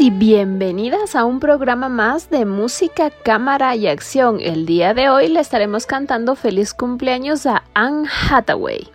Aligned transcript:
Y 0.00 0.10
bienvenidas 0.10 1.14
a 1.14 1.24
un 1.24 1.38
programa 1.38 1.88
más 1.88 2.28
de 2.28 2.44
música, 2.44 3.10
cámara 3.10 3.76
y 3.76 3.86
acción. 3.86 4.40
El 4.40 4.66
día 4.66 4.94
de 4.94 5.08
hoy 5.08 5.28
le 5.28 5.38
estaremos 5.38 5.86
cantando 5.86 6.34
feliz 6.34 6.74
cumpleaños 6.74 7.46
a 7.46 7.62
Anne 7.72 8.08
Hathaway. 8.28 8.90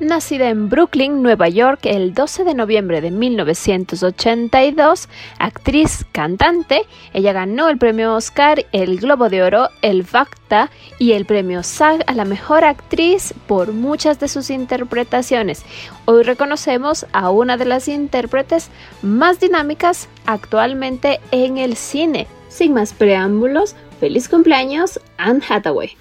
Nacida 0.00 0.48
en 0.48 0.68
Brooklyn, 0.68 1.22
Nueva 1.22 1.48
York, 1.48 1.80
el 1.84 2.14
12 2.14 2.42
de 2.42 2.54
noviembre 2.54 3.00
de 3.00 3.12
1982, 3.12 5.08
actriz, 5.38 6.04
cantante, 6.10 6.82
ella 7.12 7.32
ganó 7.32 7.68
el 7.68 7.78
premio 7.78 8.14
Oscar, 8.14 8.66
el 8.72 8.98
Globo 8.98 9.28
de 9.28 9.44
Oro, 9.44 9.68
el 9.82 10.02
FACTA 10.02 10.68
y 10.98 11.12
el 11.12 11.26
premio 11.26 11.62
SAG 11.62 12.02
a 12.08 12.14
la 12.14 12.24
mejor 12.24 12.64
actriz 12.64 13.34
por 13.46 13.72
muchas 13.72 14.18
de 14.18 14.26
sus 14.26 14.50
interpretaciones. 14.50 15.64
Hoy 16.06 16.24
reconocemos 16.24 17.06
a 17.12 17.30
una 17.30 17.56
de 17.56 17.66
las 17.66 17.86
intérpretes 17.86 18.70
más 19.00 19.38
dinámicas 19.38 20.08
actualmente 20.26 21.20
en 21.30 21.56
el 21.56 21.76
cine. 21.76 22.26
Sin 22.48 22.74
más 22.74 22.92
preámbulos, 22.92 23.76
feliz 24.00 24.28
cumpleaños, 24.28 24.98
Anne 25.18 25.40
Hathaway. 25.48 25.96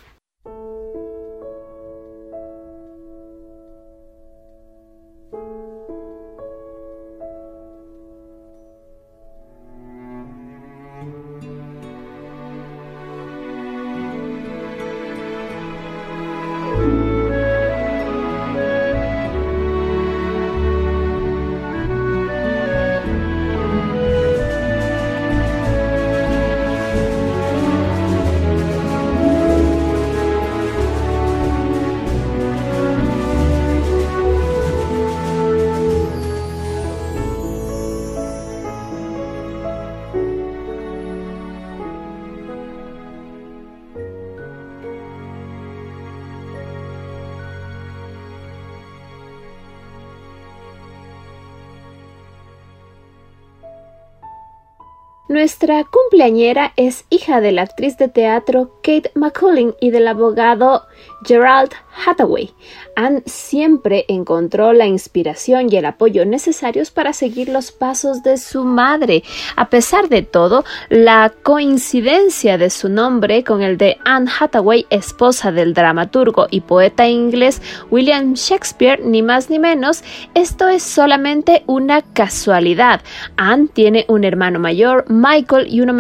Nuestra 55.64 55.90
cumpleañera 56.14 56.74
es 56.76 57.06
hija 57.10 57.42
de 57.42 57.52
la 57.52 57.64
actriz 57.64 57.98
de 57.98 58.08
teatro 58.08 58.80
Kate 58.84 59.10
McCullin 59.16 59.74
y 59.82 59.90
del 59.90 60.08
abogado 60.08 60.84
Gerald 61.26 61.72
Hathaway. 62.06 62.52
Anne 62.96 63.24
siempre 63.26 64.06
encontró 64.08 64.74
la 64.74 64.86
inspiración 64.86 65.72
y 65.72 65.78
el 65.78 65.86
apoyo 65.86 66.26
necesarios 66.26 66.92
para 66.92 67.14
seguir 67.14 67.50
los 67.50 67.72
pasos 67.72 68.22
de 68.22 68.38
su 68.38 68.64
madre. 68.64 69.24
A 69.56 69.70
pesar 69.70 70.10
de 70.10 70.22
todo, 70.22 70.64
la 70.90 71.34
coincidencia 71.42 72.58
de 72.58 72.70
su 72.70 72.90
nombre 72.90 73.44
con 73.44 73.64
el 73.64 73.78
de 73.78 73.98
Anne 74.06 74.30
Hathaway, 74.40 74.86
esposa 74.90 75.52
del 75.52 75.74
dramaturgo 75.74 76.48
y 76.52 76.62
poeta 76.62 77.08
inglés 77.08 77.62
William 77.90 78.34
Shakespeare, 78.34 79.02
ni 79.04 79.22
más 79.22 79.50
ni 79.50 79.58
menos, 79.60 80.04
esto 80.36 80.68
es 80.68 80.84
solamente 80.84 81.64
una 81.66 82.02
casualidad. 82.02 83.02
Anne 83.38 83.70
tiene 83.74 84.06
un 84.08 84.24
hermano 84.24 84.60
mayor, 84.60 85.06
Michael, 85.10 85.68
y 85.68 85.82
uno 85.82 85.94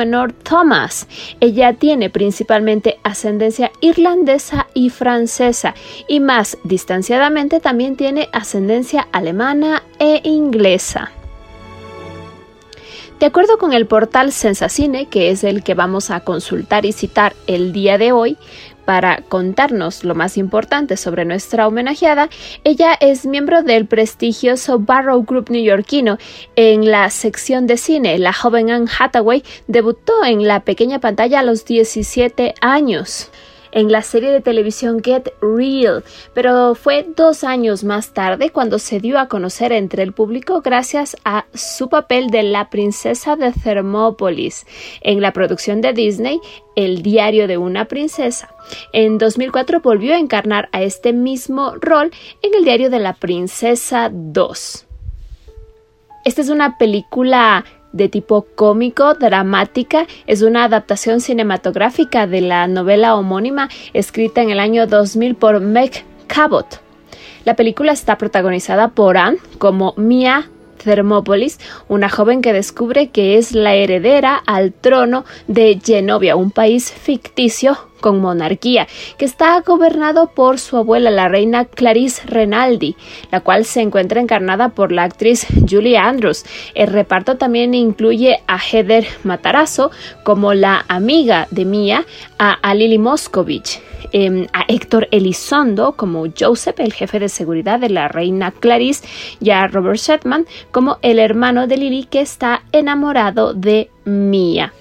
Thomas. 0.44 1.08
Ella 1.40 1.74
tiene 1.74 2.09
principalmente 2.09 3.00
ascendencia 3.03 3.72
irlandesa 3.81 4.68
y 4.74 4.90
francesa, 4.90 5.75
y 6.08 6.19
más 6.19 6.58
distanciadamente 6.64 7.59
también 7.59 7.96
tiene 7.96 8.30
ascendencia 8.31 9.08
alemana 9.12 9.84
e 10.00 10.22
inglesa. 10.24 11.12
De 13.19 13.28
acuerdo 13.28 13.58
con 13.58 13.72
el 13.72 13.86
portal 13.86 14.34
Sensacine, 14.34 15.06
que 15.06 15.30
es 15.30 15.46
el 15.46 15.64
que 15.64 15.75
vamos 15.75 16.12
a 16.12 16.20
consultar 16.22 16.85
y 16.85 16.91
citar 16.91 17.34
el 17.47 17.72
día 17.72 17.97
de 17.97 18.12
hoy, 18.12 18.38
para 18.86 19.22
contarnos 19.30 20.04
lo 20.04 20.16
más 20.16 20.38
importante 20.38 20.98
sobre 20.98 21.26
nuestra 21.26 21.68
homenajeada, 21.68 22.30
ella 22.64 22.96
es 23.00 23.26
miembro 23.26 23.64
del 23.64 23.86
prestigioso 23.86 24.80
Barrow 24.80 25.24
Group 25.24 25.50
neoyorquino. 25.50 26.18
En 26.56 26.90
la 26.90 27.10
sección 27.10 27.68
de 27.68 27.78
cine, 27.78 28.18
la 28.20 28.34
joven 28.34 28.70
Anne 28.70 28.90
Hathaway 29.00 29.44
debutó 29.68 30.24
en 30.26 30.48
la 30.48 30.62
pequeña 30.62 31.00
pantalla 31.00 31.40
a 31.40 31.44
los 31.44 31.66
17 31.66 32.56
años 32.62 33.32
en 33.73 33.91
la 33.91 34.01
serie 34.01 34.31
de 34.31 34.39
televisión 34.39 35.01
Get 35.03 35.34
Real, 35.41 36.03
pero 36.34 36.75
fue 36.75 37.06
dos 37.16 37.44
años 37.44 37.84
más 37.84 38.13
tarde 38.13 38.51
cuando 38.51 38.79
se 38.79 39.00
dio 39.00 39.19
a 39.19 39.28
conocer 39.28 39.72
entre 39.72 40.03
el 40.03 40.13
público 40.13 40.61
gracias 40.61 41.17
a 41.25 41.45
su 41.53 41.89
papel 41.89 42.29
de 42.29 42.44
la 42.44 42.69
princesa 42.69 43.35
de 43.35 43.51
Thermópolis 43.51 44.66
en 45.01 45.22
la 45.22 45.34
producción 45.34 45.81
de 45.81 45.94
Disney 45.94 46.39
El 46.75 47.01
diario 47.01 47.47
de 47.47 47.57
una 47.57 47.85
princesa. 47.85 48.56
En 48.94 49.17
2004 49.17 49.81
volvió 49.81 50.13
a 50.13 50.19
encarnar 50.19 50.69
a 50.72 50.84
este 50.84 51.11
mismo 51.11 51.73
rol 51.81 52.11
en 52.41 52.53
El 52.53 52.63
diario 52.63 52.90
de 52.90 53.00
la 53.00 53.13
princesa 53.13 54.09
2. 54.13 54.88
Esta 56.25 56.41
es 56.41 56.50
una 56.50 56.78
película 56.78 57.66
de 57.93 58.09
tipo 58.09 58.45
cómico, 58.55 59.13
dramática, 59.13 60.07
es 60.28 60.41
una 60.41 60.66
adaptación 60.66 61.22
cinematográfica 61.22 62.28
de 62.28 62.41
la 62.41 62.67
novela 62.67 63.16
homónima 63.16 63.69
escrita 63.93 64.41
en 64.41 64.49
el 64.49 64.59
año 64.59 64.87
2000 64.87 65.35
por 65.35 65.61
Meg 65.61 66.03
Cabot. 66.28 66.81
La 67.45 67.55
película 67.55 67.91
está 67.91 68.17
protagonizada 68.17 68.90
por 68.90 69.17
Anne 69.17 69.37
como 69.59 69.93
Mia 69.95 70.49
Thermópolis, 70.84 71.59
una 71.87 72.09
joven 72.09 72.41
que 72.41 72.51
descubre 72.51 73.09
que 73.09 73.37
es 73.37 73.53
la 73.53 73.75
heredera 73.75 74.35
al 74.35 74.73
trono 74.73 75.23
de 75.47 75.79
Genovia, 75.84 76.35
un 76.35 76.51
país 76.51 76.91
ficticio 76.91 77.78
con 78.03 78.20
monarquía, 78.20 78.85
que 79.17 79.23
está 79.23 79.58
gobernado 79.61 80.28
por 80.28 80.59
su 80.59 80.76
abuela, 80.76 81.09
la 81.09 81.29
reina 81.29 81.64
Clarice 81.64 82.22
Renaldi, 82.26 82.97
la 83.32 83.40
cual 83.40 83.64
se 83.64 83.79
encuentra 83.79 84.20
encarnada 84.20 84.70
por 84.70 84.91
la 84.91 85.03
actriz 85.03 85.47
Julie 85.70 85.97
Andrews. 85.97 86.44
El 86.76 86.88
reparto 86.88 87.38
también 87.38 87.73
incluye 87.73 88.41
a 88.46 88.59
Heather 88.59 89.08
Matarazzo 89.23 89.90
como 90.23 90.53
la 90.53 90.84
amiga 90.90 91.47
de 91.50 91.64
Mia, 91.64 92.05
a, 92.38 92.76
Lily 92.76 92.97
Moscovich, 92.97 93.82
em, 94.11 94.47
a 94.52 94.66
Héctor 94.67 95.08
Elizondo 95.11 95.94
como 95.94 96.26
Joseph, 96.38 96.82
el 96.82 96.91
jefe 96.91 97.22
de 97.22 97.29
seguridad 97.29 97.79
de 97.79 97.90
la 97.90 98.09
reina 98.09 98.52
Clarice, 98.52 99.08
y 99.40 99.52
a 99.52 99.66
Robert 99.67 99.97
Shetman 99.97 100.46
como 100.72 100.97
el 101.02 101.20
hermano 101.20 101.67
de 101.67 101.78
Lily 101.78 102.03
que 102.03 102.20
está 102.20 102.64
enamorado 102.73 103.53
de 103.53 103.90
Mia. 104.03 104.73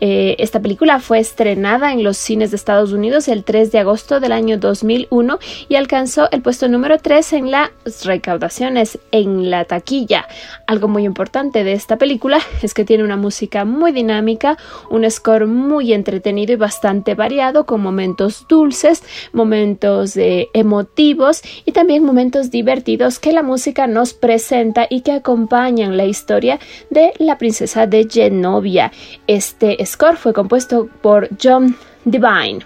Eh, 0.00 0.36
esta 0.38 0.60
película 0.60 0.98
fue 1.00 1.18
estrenada 1.18 1.92
en 1.92 2.02
los 2.02 2.16
cines 2.16 2.50
de 2.50 2.56
Estados 2.56 2.92
Unidos 2.92 3.28
el 3.28 3.44
3 3.44 3.70
de 3.70 3.78
agosto 3.78 4.20
del 4.20 4.32
año 4.32 4.58
2001 4.58 5.38
y 5.68 5.76
alcanzó 5.76 6.30
el 6.30 6.42
puesto 6.42 6.68
número 6.68 6.98
3 6.98 7.32
en 7.34 7.50
las 7.50 7.70
recaudaciones 8.04 8.98
en 9.12 9.50
la 9.50 9.64
taquilla. 9.64 10.26
Algo 10.66 10.88
muy 10.88 11.04
importante 11.04 11.64
de 11.64 11.72
esta 11.72 11.96
película 11.96 12.38
es 12.62 12.74
que 12.74 12.84
tiene 12.84 13.04
una 13.04 13.16
música 13.16 13.64
muy 13.64 13.92
dinámica, 13.92 14.58
un 14.90 15.08
score 15.10 15.46
muy 15.46 15.92
entretenido 15.92 16.52
y 16.52 16.56
bastante 16.56 17.14
variado 17.14 17.64
con 17.64 17.80
momentos 17.80 18.46
dulces, 18.48 19.02
momentos 19.32 20.16
eh, 20.16 20.48
emotivos 20.54 21.42
y 21.64 21.72
también 21.72 22.04
momentos 22.04 22.50
divertidos 22.50 23.18
que 23.18 23.32
la 23.32 23.42
música 23.42 23.86
nos 23.86 24.12
presenta 24.12 24.86
y 24.90 25.02
que 25.02 25.12
acompañan 25.12 25.96
la 25.96 26.04
historia 26.04 26.58
de 26.90 27.12
la 27.18 27.38
princesa 27.38 27.86
de 27.86 28.08
Genovia. 28.10 28.90
Este 29.26 29.83
score 29.86 30.16
fue 30.16 30.32
compuesto 30.32 30.88
por 31.02 31.28
John 31.42 31.76
Devine 32.04 32.64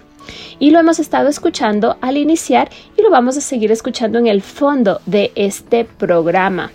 y 0.59 0.71
lo 0.71 0.79
hemos 0.79 0.99
estado 0.99 1.29
escuchando 1.29 1.97
al 2.01 2.17
iniciar 2.17 2.69
y 2.97 3.01
lo 3.01 3.09
vamos 3.09 3.37
a 3.37 3.41
seguir 3.41 3.71
escuchando 3.71 4.19
en 4.19 4.27
el 4.27 4.41
fondo 4.41 5.01
de 5.05 5.31
este 5.35 5.85
programa. 5.85 6.71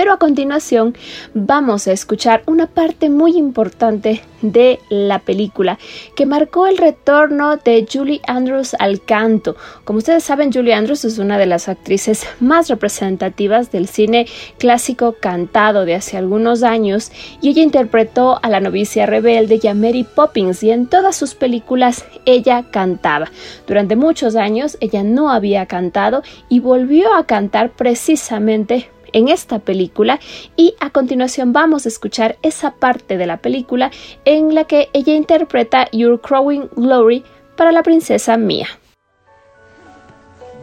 Pero 0.00 0.14
a 0.14 0.18
continuación 0.18 0.96
vamos 1.34 1.86
a 1.86 1.92
escuchar 1.92 2.42
una 2.46 2.66
parte 2.66 3.10
muy 3.10 3.36
importante 3.36 4.22
de 4.40 4.78
la 4.88 5.18
película 5.18 5.78
que 6.16 6.24
marcó 6.24 6.66
el 6.66 6.78
retorno 6.78 7.58
de 7.58 7.86
Julie 7.86 8.22
Andrews 8.26 8.74
al 8.78 9.02
canto. 9.04 9.56
Como 9.84 9.98
ustedes 9.98 10.24
saben, 10.24 10.54
Julie 10.54 10.72
Andrews 10.72 11.04
es 11.04 11.18
una 11.18 11.36
de 11.36 11.44
las 11.44 11.68
actrices 11.68 12.26
más 12.40 12.70
representativas 12.70 13.70
del 13.72 13.88
cine 13.88 14.26
clásico 14.58 15.16
cantado 15.20 15.84
de 15.84 15.96
hace 15.96 16.16
algunos 16.16 16.62
años 16.62 17.12
y 17.42 17.50
ella 17.50 17.62
interpretó 17.62 18.38
a 18.42 18.48
la 18.48 18.60
novicia 18.60 19.04
rebelde 19.04 19.60
y 19.62 19.74
Mary 19.74 20.04
Poppins 20.04 20.62
y 20.62 20.70
en 20.70 20.86
todas 20.86 21.14
sus 21.14 21.34
películas 21.34 22.06
ella 22.24 22.64
cantaba. 22.70 23.30
Durante 23.66 23.96
muchos 23.96 24.34
años 24.34 24.78
ella 24.80 25.02
no 25.02 25.30
había 25.30 25.66
cantado 25.66 26.22
y 26.48 26.60
volvió 26.60 27.14
a 27.14 27.26
cantar 27.26 27.72
precisamente 27.72 28.88
en 29.12 29.28
esta 29.28 29.58
película 29.58 30.20
y 30.56 30.74
a 30.80 30.90
continuación 30.90 31.52
vamos 31.52 31.86
a 31.86 31.88
escuchar 31.88 32.38
esa 32.42 32.72
parte 32.72 33.16
de 33.18 33.26
la 33.26 33.38
película 33.38 33.90
en 34.24 34.54
la 34.54 34.64
que 34.64 34.88
ella 34.92 35.14
interpreta 35.14 35.88
Your 35.92 36.20
Crowing 36.20 36.68
Glory 36.76 37.24
para 37.56 37.72
la 37.72 37.82
princesa 37.82 38.36
Mia. 38.36 38.68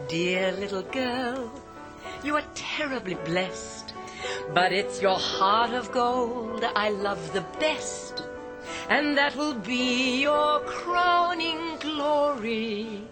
Dear 0.08 0.52
little 0.58 0.84
girl, 0.90 1.50
you 2.24 2.34
are 2.34 2.46
terribly 2.54 3.16
blessed, 3.26 3.92
but 4.54 4.72
it's 4.72 5.02
your 5.02 5.18
heart 5.18 5.74
of 5.74 5.92
gold 5.92 6.64
I 6.74 6.88
love 6.88 7.32
the 7.34 7.44
best, 7.60 8.24
and 8.88 9.16
that 9.18 9.36
will 9.36 9.54
be 9.54 10.22
your 10.22 10.60
crowning 10.60 11.76
glory, 11.78 13.02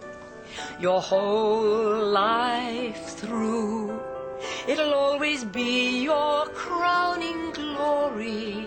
your 0.81 1.03
whole 1.03 2.03
life 2.11 3.19
through. 3.19 4.16
It'll 4.69 4.95
always 4.95 5.45
be 5.45 6.03
your 6.03 6.47
crowning 6.47 7.53
glory, 7.53 8.67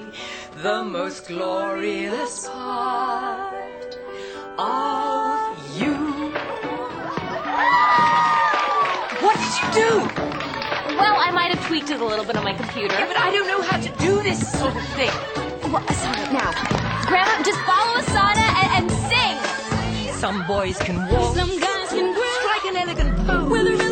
the 0.61 0.83
most 0.83 1.27
glorious 1.27 2.47
part 2.47 3.97
of 4.57 5.79
you. 5.79 5.95
What 9.23 9.35
did 9.43 9.53
you 9.59 9.67
do? 9.83 9.91
Well, 10.97 11.15
I 11.17 11.31
might 11.33 11.53
have 11.53 11.65
tweaked 11.67 11.89
it 11.89 12.01
a 12.01 12.05
little 12.05 12.25
bit 12.25 12.35
on 12.37 12.43
my 12.43 12.53
computer. 12.53 12.95
Yeah, 12.95 13.07
but 13.07 13.17
I 13.17 13.31
don't 13.31 13.47
know 13.47 13.61
how 13.61 13.77
to 13.79 13.89
do 13.99 14.21
this 14.23 14.39
sort 14.59 14.75
of 14.75 14.85
thing. 14.99 15.11
Well, 15.71 15.83
Asana, 15.83 16.31
now. 16.33 16.51
Grandma, 17.07 17.43
just 17.43 17.59
follow 17.61 18.01
Asana 18.01 18.47
and, 18.59 18.69
and 18.77 18.91
sing. 19.09 20.13
Some 20.13 20.45
boys 20.47 20.77
can 20.79 20.97
walk. 21.07 21.35
Some 21.35 21.59
guys 21.59 21.89
can 21.89 22.13
grow. 22.13 22.33
Strike 22.41 22.65
an 22.65 22.77
elegant 22.77 23.17
pose. 23.27 23.88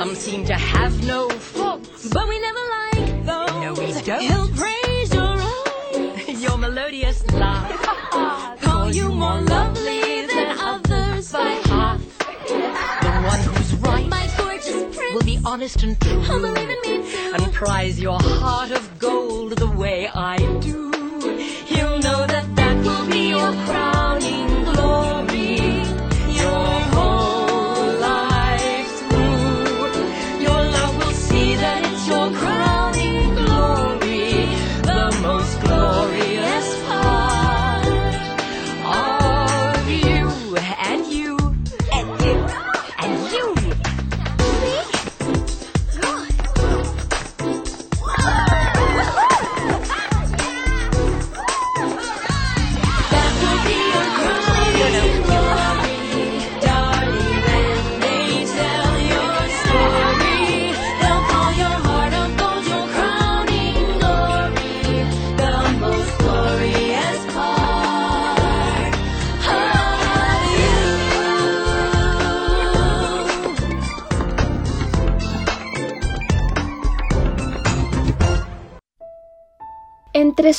Some 0.00 0.14
seem 0.14 0.46
to 0.46 0.54
have 0.54 1.04
no 1.06 1.28
faults. 1.28 2.08
But 2.08 2.26
we 2.26 2.40
never 2.40 2.58
like 2.76 3.26
those. 3.26 3.50
No, 3.62 3.74
we 3.74 3.92
don't. 4.00 4.22
He'll 4.22 4.48
praise 4.48 5.12
your 5.12 5.36
eyes. 5.36 6.42
Your 6.42 6.56
melodious 6.56 7.22
laugh. 7.32 7.70
Call 8.62 8.90
you 8.94 9.10
more 9.10 9.42
lovely 9.42 10.24
than 10.24 10.58
others 10.58 11.30
by 11.30 11.50
half. 11.68 12.00
The 12.48 13.10
one 13.32 13.40
who's 13.40 13.74
right 13.74 14.08
My 14.08 14.26
gorgeous 14.38 14.96
prince. 14.96 15.14
will 15.14 15.22
be 15.22 15.38
honest 15.44 15.82
and 15.82 16.00
true. 16.00 16.22
Oh, 16.30 16.40
believe 16.40 16.70
in 16.70 16.80
me 16.80 17.12
too. 17.12 17.32
and 17.34 17.52
prize 17.52 18.00
your 18.00 18.18
heart 18.22 18.70
of 18.70 18.98
gold 18.98 19.58
the 19.58 19.68
way 19.68 20.08
I 20.08 20.38
do. 20.62 20.89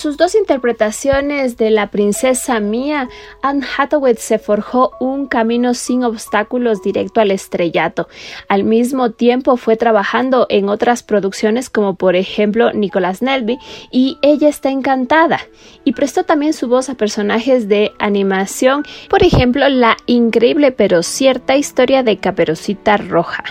Sus 0.02 0.18
dos 0.18 0.34
interpretaciones 0.34 1.58
de 1.58 1.70
la 1.70 1.92
princesa 1.92 2.60
Mia, 2.60 3.08
Anne 3.44 3.64
Hathaway 3.78 4.16
se 4.18 4.40
forjó 4.40 4.94
un 5.00 5.28
camino 5.28 5.76
sin 5.76 6.04
obstáculos 6.04 6.82
directo 6.82 7.22
al 7.22 7.30
estrellato. 7.30 8.10
Al 8.48 8.64
mismo 8.64 9.12
tiempo 9.12 9.58
fue 9.58 9.78
trabajando 9.78 10.48
en 10.50 10.70
otras 10.70 11.04
producciones 11.04 11.70
como 11.70 11.98
por 11.98 12.16
ejemplo 12.16 12.74
Nicholas 12.74 13.22
Nelby 13.22 13.60
y 13.92 14.18
Ella 14.24 14.50
está 14.50 14.72
encantada 14.72 15.40
y 15.84 15.92
prestó 15.92 16.24
también 16.24 16.54
su 16.54 16.68
voz 16.68 16.90
a 16.90 16.96
personajes 16.96 17.68
de 17.68 17.92
animación, 18.00 18.84
por 19.08 19.22
ejemplo 19.22 19.70
la 19.70 19.98
increíble 20.08 20.72
pero 20.72 21.04
cierta 21.04 21.58
historia 21.58 22.02
de 22.02 22.18
Caperucita 22.18 22.98
Roja. 22.98 23.44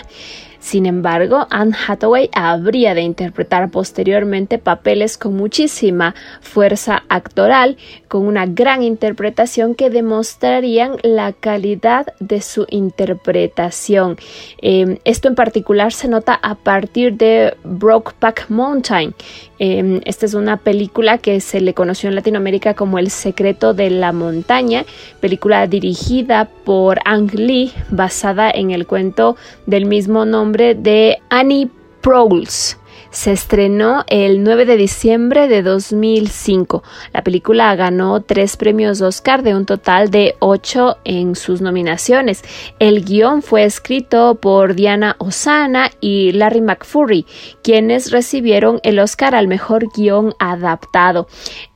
Sin 0.61 0.85
embargo, 0.85 1.47
Anne 1.49 1.75
Hathaway 1.87 2.29
habría 2.33 2.93
de 2.93 3.01
interpretar 3.01 3.71
posteriormente 3.71 4.59
papeles 4.59 5.17
con 5.17 5.35
muchísima 5.35 6.13
fuerza 6.39 7.01
actoral, 7.09 7.77
con 8.07 8.27
una 8.27 8.45
gran 8.45 8.83
interpretación 8.83 9.73
que 9.73 9.89
demostrarían 9.89 10.97
la 11.01 11.33
calidad 11.33 12.13
de 12.19 12.41
su 12.41 12.67
interpretación. 12.69 14.17
Eh, 14.61 14.99
esto 15.03 15.27
en 15.27 15.35
particular 15.35 15.93
se 15.93 16.07
nota 16.07 16.35
a 16.35 16.53
partir 16.53 17.15
de 17.15 17.57
Brokeback 17.63 18.45
Mountain. 18.49 19.15
Eh, 19.57 20.01
esta 20.05 20.27
es 20.27 20.35
una 20.35 20.57
película 20.57 21.17
que 21.17 21.39
se 21.39 21.59
le 21.59 21.73
conoció 21.73 22.07
en 22.07 22.15
Latinoamérica 22.15 22.75
como 22.75 22.99
El 22.99 23.09
secreto 23.09 23.73
de 23.73 23.89
la 23.89 24.11
montaña, 24.11 24.85
película 25.19 25.65
dirigida 25.65 26.49
por 26.65 26.99
Ang 27.05 27.33
Lee, 27.33 27.71
basada 27.89 28.51
en 28.51 28.69
el 28.69 28.85
cuento 28.85 29.37
del 29.65 29.85
mismo 29.85 30.25
nombre 30.25 30.50
de 30.51 31.17
Annie 31.29 31.69
Proulx. 32.01 32.77
Se 33.09 33.33
estrenó 33.33 34.05
el 34.07 34.41
9 34.41 34.65
de 34.65 34.77
diciembre 34.77 35.49
de 35.49 35.61
2005. 35.63 36.81
La 37.11 37.23
película 37.23 37.75
ganó 37.75 38.21
tres 38.21 38.55
premios 38.55 39.01
Oscar 39.01 39.43
de 39.43 39.53
un 39.53 39.65
total 39.65 40.09
de 40.11 40.35
ocho 40.39 40.97
en 41.03 41.35
sus 41.35 41.59
nominaciones. 41.59 42.41
El 42.79 43.03
guion 43.03 43.41
fue 43.41 43.65
escrito 43.65 44.35
por 44.35 44.75
Diana 44.75 45.17
Osana 45.19 45.91
y 45.99 46.31
Larry 46.31 46.61
McFurry, 46.61 47.25
quienes 47.63 48.11
recibieron 48.11 48.79
el 48.83 48.97
Oscar 48.99 49.35
al 49.35 49.49
mejor 49.49 49.87
guion 49.93 50.33
adaptado. 50.39 51.27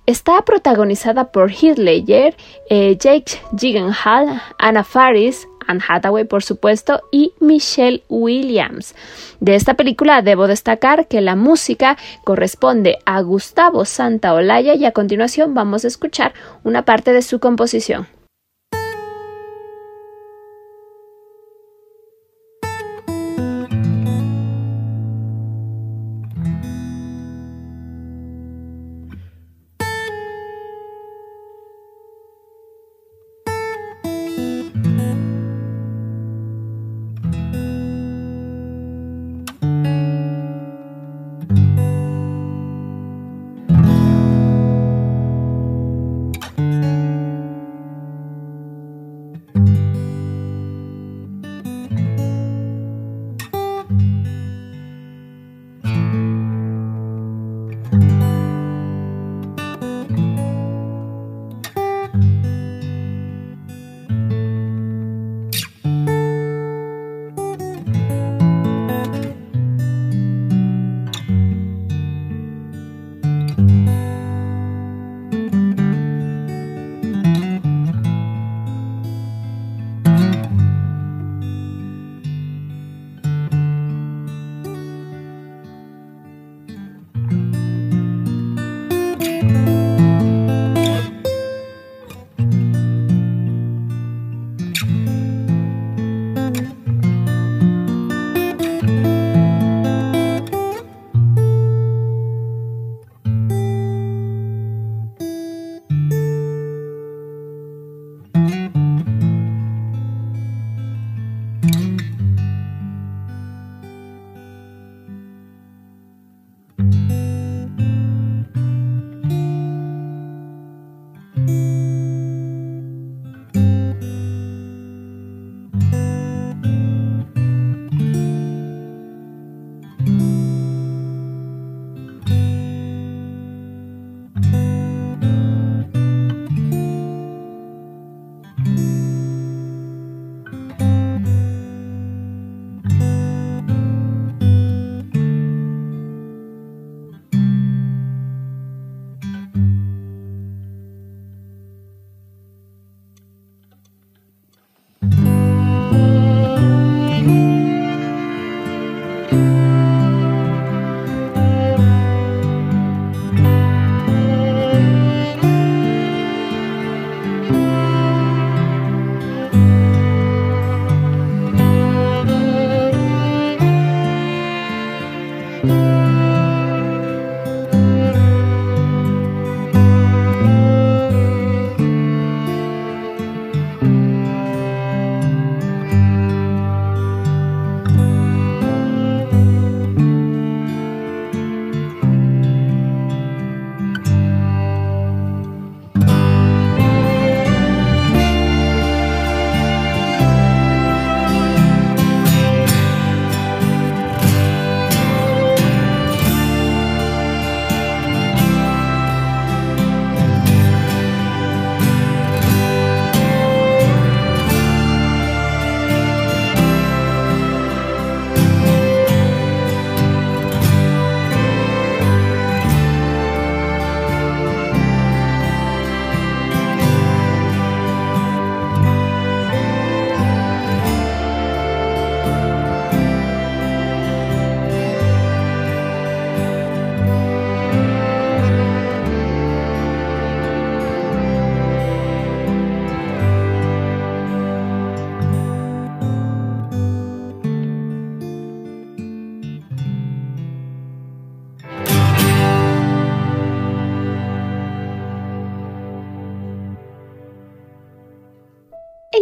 Está 0.05 0.41
protagonizada 0.43 1.31
por 1.31 1.51
Heath 1.51 1.79
Ledger, 1.79 2.37
eh, 2.69 2.95
Jake 2.97 3.39
Gyllenhaal, 3.51 4.41
Anna 4.57 4.83
Faris, 4.83 5.47
Anne 5.67 5.81
Hathaway 5.87 6.25
por 6.25 6.43
supuesto 6.43 7.01
y 7.11 7.33
Michelle 7.39 8.03
Williams. 8.09 8.95
De 9.39 9.55
esta 9.55 9.75
película 9.75 10.21
debo 10.21 10.47
destacar 10.47 11.07
que 11.07 11.21
la 11.21 11.35
música 11.35 11.97
corresponde 12.23 12.99
a 13.05 13.21
Gustavo 13.21 13.85
Santaolalla 13.85 14.75
y 14.75 14.85
a 14.85 14.91
continuación 14.91 15.53
vamos 15.53 15.85
a 15.85 15.87
escuchar 15.87 16.33
una 16.63 16.83
parte 16.83 17.13
de 17.13 17.21
su 17.21 17.39
composición. 17.39 18.07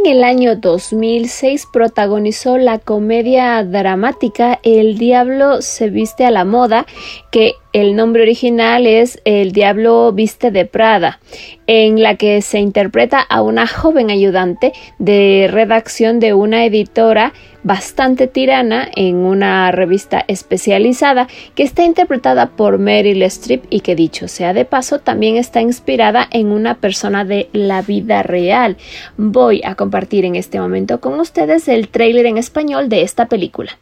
En 0.04 0.12
el 0.12 0.24
año 0.26 0.58
2006 0.58 1.66
protagonizó 1.72 2.58
la 2.58 2.78
comedia 2.78 3.64
dramática 3.64 4.60
El 4.62 4.98
Diablo 4.98 5.62
se 5.62 5.90
viste 5.90 6.26
a 6.26 6.32
la 6.32 6.44
moda, 6.44 6.86
que 7.32 7.54
el 7.74 7.96
nombre 7.96 8.22
original 8.22 8.86
es 8.86 9.20
El 9.26 9.52
Diablo 9.52 10.12
Viste 10.12 10.52
de 10.52 10.66
Prada, 10.66 11.20
en 11.66 12.02
la 12.02 12.16
que 12.16 12.42
se 12.44 12.60
interpreta 12.60 13.20
a 13.20 13.42
una 13.42 13.66
joven 13.68 14.12
ayudante 14.12 14.74
de 15.00 15.50
redacción 15.52 16.20
de 16.20 16.36
una 16.36 16.66
editora 16.66 17.34
bastante 17.64 18.28
tirana 18.28 18.88
en 18.96 19.16
una 19.16 19.72
revista 19.72 20.24
especializada 20.28 21.28
que 21.56 21.64
está 21.64 21.84
interpretada 21.84 22.52
por 22.52 22.78
Meryl 22.78 23.24
Streep 23.24 23.64
y 23.70 23.80
que 23.80 23.96
dicho 23.96 24.28
sea 24.28 24.54
de 24.54 24.66
paso 24.66 25.00
también 25.00 25.38
está 25.38 25.62
inspirada 25.62 26.28
en 26.30 26.52
una 26.52 26.76
persona 26.76 27.26
de 27.26 27.50
la 27.54 27.82
vida 27.82 28.22
real. 28.22 28.78
Voy 29.18 29.62
a 29.66 29.76
compartir 29.76 30.26
en 30.26 30.36
este 30.36 30.60
momento 30.60 31.00
con 31.00 31.20
ustedes 31.20 31.68
el 31.68 31.88
tráiler 31.88 32.28
en 32.28 32.38
español 32.38 32.88
de 32.90 33.02
esta 33.02 33.28
película. 33.28 33.80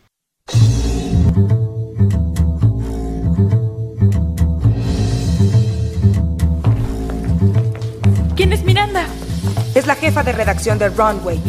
Es 9.81 9.87
la 9.87 9.95
jefa 9.95 10.21
de 10.23 10.31
redacción 10.31 10.77
de 10.77 10.89
Runway. 10.89 11.41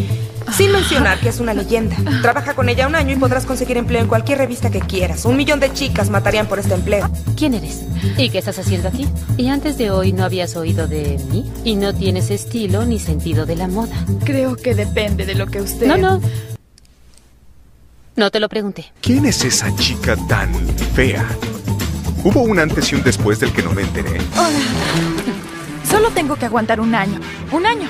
Sin 0.56 0.72
mencionar 0.72 1.20
que 1.20 1.28
es 1.28 1.38
una 1.38 1.54
leyenda. 1.54 1.96
Trabaja 2.22 2.54
con 2.54 2.68
ella 2.68 2.86
un 2.86 2.94
año 2.94 3.12
y 3.12 3.16
podrás 3.16 3.44
conseguir 3.44 3.76
empleo 3.76 4.00
en 4.00 4.08
cualquier 4.08 4.38
revista 4.38 4.70
que 4.70 4.80
quieras. 4.80 5.24
Un 5.24 5.36
millón 5.36 5.60
de 5.60 5.72
chicas 5.72 6.10
matarían 6.10 6.46
por 6.46 6.58
este 6.58 6.74
empleo. 6.74 7.10
¿Quién 7.36 7.54
eres? 7.54 7.82
¿Y 8.16 8.30
qué 8.30 8.38
estás 8.38 8.58
haciendo 8.58 8.88
aquí? 8.88 9.06
Y 9.36 9.48
antes 9.48 9.76
de 9.78 9.90
hoy 9.90 10.12
no 10.12 10.24
habías 10.24 10.56
oído 10.56 10.88
de 10.88 11.18
mí 11.30 11.50
y 11.62 11.76
no 11.76 11.94
tienes 11.94 12.30
estilo 12.30 12.84
ni 12.84 12.98
sentido 12.98 13.44
de 13.46 13.56
la 13.56 13.68
moda. 13.68 13.94
Creo 14.24 14.56
que 14.56 14.74
depende 14.74 15.26
de 15.26 15.34
lo 15.34 15.46
que 15.46 15.60
usted... 15.60 15.86
No, 15.86 15.96
no. 15.98 16.20
No 18.16 18.30
te 18.30 18.40
lo 18.40 18.48
pregunté. 18.48 18.92
¿Quién 19.00 19.26
es 19.26 19.44
esa 19.44 19.74
chica 19.76 20.16
tan 20.28 20.54
fea? 20.94 21.26
Hubo 22.24 22.42
un 22.42 22.58
antes 22.58 22.92
y 22.92 22.94
un 22.94 23.02
después 23.02 23.40
del 23.40 23.52
que 23.52 23.62
no 23.62 23.72
me 23.72 23.82
enteré. 23.82 24.18
Hola. 24.32 24.58
Solo 25.88 26.10
tengo 26.10 26.36
que 26.36 26.46
aguantar 26.46 26.80
un 26.80 26.94
año. 26.94 27.20
Un 27.50 27.66
año. 27.66 27.88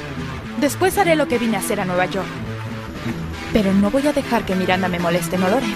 Después 0.62 0.96
haré 0.96 1.16
lo 1.16 1.26
que 1.26 1.38
vine 1.38 1.56
a 1.56 1.58
hacer 1.58 1.80
a 1.80 1.84
Nueva 1.84 2.06
York. 2.06 2.28
Pero 3.52 3.74
no 3.74 3.90
voy 3.90 4.06
a 4.06 4.12
dejar 4.12 4.46
que 4.46 4.54
Miranda 4.54 4.86
me 4.86 5.00
moleste, 5.00 5.36
no 5.36 5.48
lo 5.48 5.56
haré. 5.56 5.66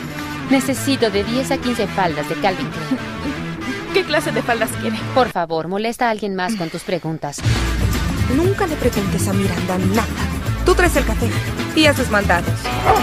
Necesito 0.48 1.10
de 1.10 1.24
10 1.24 1.50
a 1.50 1.58
15 1.58 1.88
faldas 1.88 2.28
de 2.28 2.36
Calvin 2.36 2.68
Klein. 2.70 2.98
¿Qué 3.92 4.04
clase 4.04 4.30
de 4.30 4.42
faldas 4.42 4.70
quiere? 4.80 4.96
Por 5.12 5.28
favor, 5.30 5.66
molesta 5.66 6.06
a 6.06 6.10
alguien 6.10 6.36
más 6.36 6.54
con 6.54 6.70
tus 6.70 6.84
preguntas. 6.84 7.38
Nunca 8.36 8.68
le 8.68 8.76
preguntes 8.76 9.26
a 9.26 9.32
Miranda 9.32 9.76
nada. 9.76 10.06
Tú 10.64 10.72
traes 10.76 10.94
el 10.94 11.04
café 11.04 11.30
y 11.74 11.86
haces 11.86 12.08
mandados. 12.08 12.54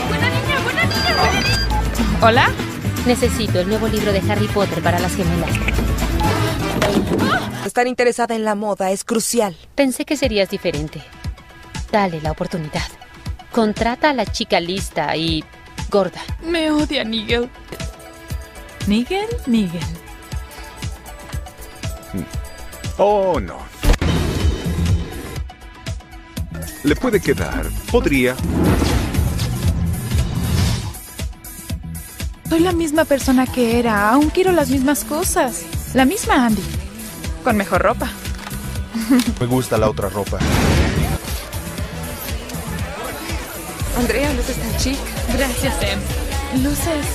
Buena 0.08 0.30
niña, 0.30 0.60
buena 0.64 0.84
niña, 0.86 1.16
buena 1.18 1.42
niña. 1.42 2.18
¿Hola? 2.22 2.50
Necesito 3.06 3.60
el 3.60 3.68
nuevo 3.68 3.90
libro 3.90 4.14
de 4.14 4.20
Harry 4.32 4.48
Potter 4.48 4.82
para 4.82 5.00
las 5.00 5.14
gemelas. 5.18 5.52
Estar 7.66 7.88
interesada 7.88 8.36
en 8.36 8.46
la 8.46 8.56
moda 8.56 8.90
es 8.92 9.04
crucial. 9.04 9.58
Pensé 9.76 10.06
que 10.06 10.16
serías 10.16 10.50
diferente. 10.50 11.04
Dale 11.94 12.20
la 12.22 12.32
oportunidad. 12.32 12.90
Contrata 13.52 14.10
a 14.10 14.14
la 14.14 14.26
chica 14.26 14.60
lista 14.60 15.16
y 15.16 15.44
gorda. 15.92 16.22
Me 16.44 16.72
odia 16.72 17.04
Nigel. 17.04 17.48
Nigel, 18.88 19.28
Nigel. 19.46 19.80
Oh, 22.98 23.40
no. 23.40 23.60
Le 26.82 26.96
puede 26.96 27.20
quedar. 27.20 27.70
Podría. 27.92 28.36
Soy 32.50 32.60
la 32.62 32.72
misma 32.72 33.06
persona 33.06 33.46
que 33.46 33.78
era. 33.78 34.10
Aún 34.10 34.32
quiero 34.32 34.52
las 34.52 34.72
mismas 34.72 35.04
cosas. 35.04 35.94
La 35.94 36.06
misma 36.06 36.48
Andy. 36.48 36.64
Con 37.44 37.56
mejor 37.56 37.84
ropa. 37.84 38.10
Me 39.40 39.46
gusta 39.46 39.78
la 39.78 39.92
otra 39.92 40.10
ropa. 40.10 40.40
Andrea, 43.98 44.34
luces 44.34 44.58
tan 44.58 44.78
chic. 44.78 44.98
Gracias, 45.36 45.74
Em. 45.82 46.64
Luces 46.64 47.06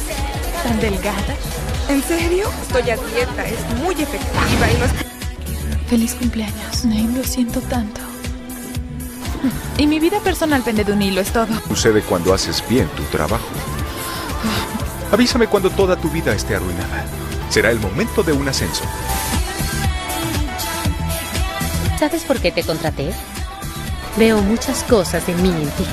tan 0.62 0.80
delgada. 0.80 1.34
¿En 1.88 2.02
serio? 2.02 2.50
Estoy 2.62 2.90
a 2.90 2.96
dieta, 2.96 3.46
es 3.46 3.60
muy 3.82 3.94
efectiva 3.94 4.70
y 4.70 4.74
no. 4.78 5.88
Feliz 5.88 6.14
cumpleaños, 6.14 6.84
Name. 6.84 7.16
Lo 7.16 7.24
siento 7.24 7.60
tanto. 7.62 8.00
Y 9.76 9.86
mi 9.86 10.00
vida 10.00 10.18
personal 10.20 10.62
pende 10.62 10.84
de 10.84 10.92
un 10.92 11.00
hilo, 11.02 11.20
es 11.20 11.32
todo. 11.32 11.46
Sucede 11.68 12.02
cuando 12.02 12.34
haces 12.34 12.62
bien 12.68 12.88
tu 12.96 13.02
trabajo. 13.04 13.46
Avísame 15.12 15.46
cuando 15.46 15.70
toda 15.70 15.96
tu 15.96 16.10
vida 16.10 16.34
esté 16.34 16.56
arruinada. 16.56 17.04
Será 17.48 17.70
el 17.70 17.78
momento 17.80 18.22
de 18.22 18.32
un 18.32 18.48
ascenso. 18.48 18.82
¿Sabes 21.98 22.24
por 22.24 22.38
qué 22.40 22.52
te 22.52 22.62
contraté? 22.62 23.12
Veo 24.16 24.40
muchas 24.42 24.82
cosas 24.84 25.26
de 25.26 25.34
mí 25.34 25.48
en 25.48 25.70
ti. 25.70 25.86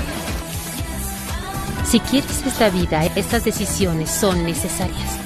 Si 1.96 2.02
quieres 2.02 2.46
esta 2.46 2.70
vida, 2.70 3.06
estas 3.16 3.46
decisiones 3.46 4.12
son 4.12 4.44
necesarias. 4.44 5.18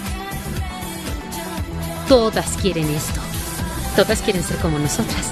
Todas 2.08 2.46
quieren 2.58 2.88
esto. 2.92 3.20
Todas 3.96 4.22
quieren 4.22 4.44
ser 4.44 4.58
como 4.58 4.78
nosotras. 4.78 5.32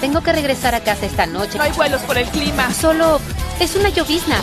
Tengo 0.00 0.20
que 0.20 0.32
regresar 0.32 0.74
a 0.74 0.80
casa 0.80 1.06
esta 1.06 1.26
noche. 1.26 1.56
No 1.56 1.62
hay 1.62 1.70
vuelos 1.70 2.02
por 2.02 2.18
el 2.18 2.26
clima. 2.30 2.74
Solo 2.74 3.20
es 3.60 3.76
una 3.76 3.90
llovizna. 3.90 4.40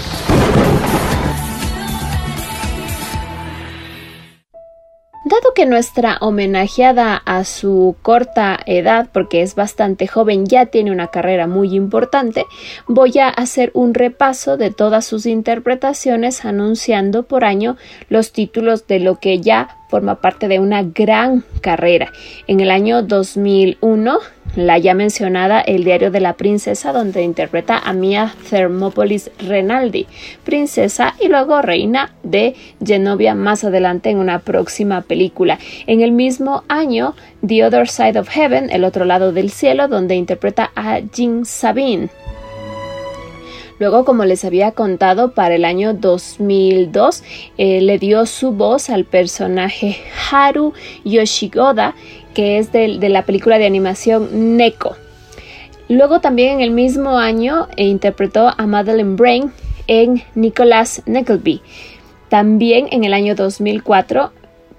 Nuestra 5.66 6.18
homenajeada 6.22 7.16
a 7.16 7.44
su 7.44 7.96
corta 8.02 8.60
edad, 8.66 9.10
porque 9.12 9.42
es 9.42 9.56
bastante 9.56 10.08
joven, 10.08 10.46
ya 10.46 10.68
tiene 10.68 10.92
una 10.92 11.08
carrera 11.08 11.48
muy 11.48 11.76
importante, 11.76 12.46
voy 12.88 13.20
a 13.20 13.30
hacer 13.30 13.72
un 13.74 13.94
repaso 13.94 14.58
de 14.58 14.72
todas 14.72 15.06
sus 15.06 15.26
interpretaciones 15.26 16.46
anunciando 16.46 17.24
por 17.24 17.44
año 17.44 17.78
los 18.10 18.32
títulos 18.32 18.88
de 18.88 19.00
lo 19.00 19.20
que 19.20 19.40
ya 19.40 19.78
forma 19.90 20.22
parte 20.22 20.48
de 20.48 20.60
una 20.60 20.84
gran 20.84 21.44
carrera. 21.60 22.12
En 22.48 22.62
el 22.62 22.72
año 22.72 23.04
2001, 23.04 24.20
la 24.56 24.78
ya 24.78 24.94
mencionada 24.94 25.62
El 25.62 25.84
diario 25.84 26.12
de 26.12 26.20
la 26.20 26.34
princesa, 26.34 26.92
donde 26.92 27.24
interpreta 27.24 27.78
a 27.78 27.94
Mia 27.94 28.34
Thermopolis 28.50 29.32
Renaldi, 29.40 30.08
princesa 30.44 31.16
y 31.20 31.28
luego 31.28 31.62
reina 31.62 32.14
de 32.24 32.56
Genovia 32.84 33.36
más 33.36 33.64
adelante 33.64 34.10
en 34.10 34.18
una 34.18 34.40
próxima 34.40 35.02
película. 35.02 35.60
En 35.88 36.02
el 36.02 36.12
mismo 36.12 36.64
año, 36.68 37.16
The 37.46 37.66
Other 37.66 37.88
Side 37.88 38.20
of 38.20 38.30
Heaven, 38.30 38.70
El 38.70 38.84
otro 38.84 39.06
lado 39.06 39.32
del 39.32 39.52
cielo, 39.52 39.88
donde 39.88 40.16
interpreta 40.16 40.72
a 40.76 41.00
Jean 41.00 41.46
Sabine. 41.46 42.10
Luego, 43.82 44.06
como 44.06 44.26
les 44.26 44.46
había 44.46 44.74
contado, 44.74 45.32
para 45.34 45.56
el 45.56 45.66
año 45.66 45.96
2002 45.96 47.24
eh, 47.58 47.82
le 47.82 47.98
dio 47.98 48.28
su 48.28 48.52
voz 48.52 48.92
al 48.92 49.06
personaje 49.06 49.98
Haru 50.30 50.74
Yoshigoda, 51.04 51.96
que 52.34 52.58
es 52.58 52.72
de, 52.72 52.88
la 53.10 53.26
película 53.26 53.58
de 53.58 53.66
animación 53.66 54.58
Neko. 54.58 54.96
Luego 55.90 56.22
también 56.22 56.56
en 56.56 56.62
el 56.62 56.72
mismo 56.72 57.18
año 57.18 57.68
eh, 57.76 57.86
interpretó 57.86 58.52
a 58.58 58.66
Madeleine 58.66 59.16
Brain 59.16 59.52
en 59.88 60.24
Nicholas 60.36 61.04
Nickleby. 61.06 61.62
También 62.30 62.88
en 62.92 63.04
el 63.04 63.14
año 63.14 63.36
2004 63.36 64.32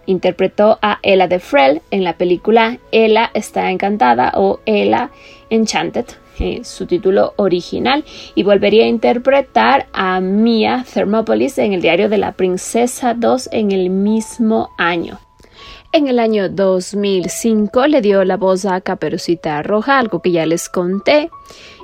interpretó 0.06 0.78
a 0.80 0.98
Ella 1.02 1.28
de 1.28 1.38
Frel 1.38 1.82
en 1.90 2.02
la 2.02 2.16
película 2.16 2.78
Ella 2.90 3.30
está 3.34 3.70
encantada 3.70 4.32
o 4.34 4.60
Ella 4.64 5.10
Enchanted 5.50 6.06
eh, 6.38 6.64
su 6.64 6.86
título 6.86 7.34
original 7.36 8.04
y 8.34 8.42
volvería 8.42 8.84
a 8.84 8.88
interpretar 8.88 9.86
a 9.92 10.18
Mia 10.20 10.84
Thermopolis 10.92 11.58
en 11.58 11.74
el 11.74 11.82
diario 11.82 12.08
de 12.08 12.16
la 12.16 12.32
Princesa 12.32 13.12
2 13.14 13.50
en 13.52 13.70
el 13.70 13.90
mismo 13.90 14.70
año. 14.78 15.20
En 15.94 16.08
el 16.08 16.18
año 16.20 16.48
2005 16.48 17.86
le 17.86 18.00
dio 18.00 18.24
la 18.24 18.38
voz 18.38 18.64
a 18.64 18.80
Caperucita 18.80 19.62
Roja, 19.62 19.98
algo 19.98 20.22
que 20.22 20.32
ya 20.32 20.46
les 20.46 20.70
conté. 20.70 21.30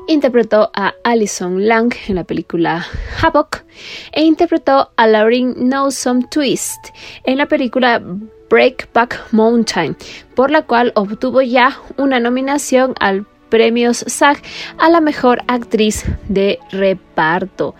Interpretó 0.06 0.70
a 0.74 0.94
Alison 1.04 1.68
Lang 1.68 1.92
en 2.08 2.14
la 2.14 2.24
película 2.24 2.86
Havoc 3.20 3.64
e 4.12 4.24
interpretó 4.24 4.92
a 4.96 5.06
Lauren 5.06 5.54
Some 5.90 6.24
Twist 6.30 6.78
en 7.24 7.36
la 7.36 7.44
película 7.44 8.02
Breakback 8.48 9.26
Mountain, 9.32 9.94
por 10.34 10.50
la 10.50 10.62
cual 10.62 10.92
obtuvo 10.94 11.42
ya 11.42 11.78
una 11.98 12.18
nominación 12.18 12.94
al 13.00 13.26
premios 13.50 14.04
SAG 14.06 14.38
a 14.78 14.88
la 14.88 15.02
mejor 15.02 15.42
actriz 15.48 16.06
de 16.28 16.58
reparto. 16.70 17.74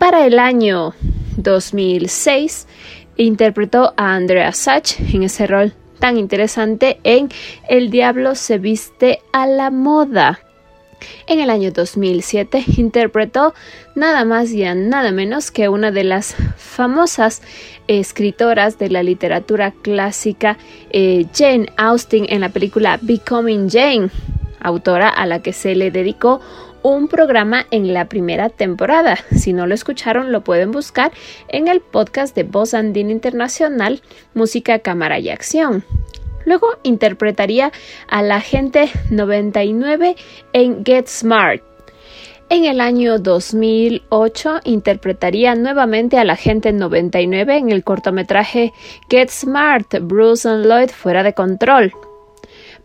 Para 0.00 0.26
el 0.26 0.40
año 0.40 0.94
2006 1.36 2.66
interpretó 3.24 3.94
a 3.96 4.14
Andrea 4.14 4.52
Sach 4.52 4.98
en 5.12 5.22
ese 5.22 5.46
rol 5.46 5.74
tan 6.00 6.16
interesante 6.16 6.98
en 7.04 7.28
El 7.68 7.90
diablo 7.90 8.34
se 8.34 8.58
viste 8.58 9.20
a 9.32 9.46
la 9.46 9.70
moda. 9.70 10.40
En 11.26 11.40
el 11.40 11.48
año 11.50 11.70
2007 11.70 12.64
interpretó 12.76 13.54
nada 13.94 14.24
más 14.24 14.50
y 14.52 14.64
nada 14.64 15.12
menos 15.12 15.50
que 15.50 15.68
una 15.68 15.90
de 15.92 16.04
las 16.04 16.34
famosas 16.56 17.42
escritoras 17.86 18.78
de 18.78 18.90
la 18.90 19.02
literatura 19.02 19.72
clásica, 19.82 20.58
eh, 20.90 21.26
Jane 21.34 21.66
Austen, 21.76 22.26
en 22.28 22.40
la 22.40 22.48
película 22.48 22.98
Becoming 23.00 23.70
Jane, 23.70 24.10
autora 24.60 25.08
a 25.08 25.26
la 25.26 25.42
que 25.42 25.52
se 25.52 25.74
le 25.74 25.90
dedicó 25.90 26.40
un 26.82 27.08
programa 27.08 27.66
en 27.70 27.92
la 27.92 28.06
primera 28.06 28.48
temporada. 28.48 29.18
Si 29.36 29.52
no 29.52 29.66
lo 29.66 29.74
escucharon, 29.74 30.32
lo 30.32 30.42
pueden 30.42 30.70
buscar 30.70 31.12
en 31.48 31.68
el 31.68 31.80
podcast 31.80 32.34
de 32.34 32.44
Voz 32.44 32.74
Andina 32.74 33.12
Internacional, 33.12 34.00
Música, 34.34 34.78
Cámara 34.78 35.18
y 35.18 35.28
Acción. 35.28 35.84
Luego 36.46 36.68
interpretaría 36.82 37.70
a 38.08 38.22
la 38.22 38.40
gente 38.40 38.90
99 39.10 40.16
en 40.52 40.84
Get 40.84 41.06
Smart. 41.06 41.62
En 42.48 42.64
el 42.64 42.80
año 42.80 43.18
2008 43.18 44.60
interpretaría 44.64 45.54
nuevamente 45.54 46.18
a 46.18 46.24
la 46.24 46.34
gente 46.34 46.72
99 46.72 47.56
en 47.56 47.70
el 47.70 47.84
cortometraje 47.84 48.72
Get 49.08 49.28
Smart, 49.28 49.94
Bruce 50.00 50.48
and 50.48 50.66
Lloyd 50.66 50.90
fuera 50.90 51.22
de 51.22 51.32
control. 51.32 51.92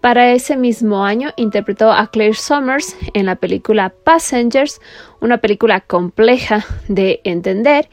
Para 0.06 0.34
ese 0.34 0.56
mismo 0.56 1.04
año 1.04 1.32
interpretó 1.36 1.92
a 1.92 2.06
Claire 2.06 2.36
Summers 2.36 2.96
en 3.16 3.26
la 3.26 3.38
película 3.38 3.92
Passengers, 4.04 4.80
una 5.20 5.40
película 5.40 5.82
compleja 5.82 6.64
de 6.88 7.22
entender, 7.24 7.90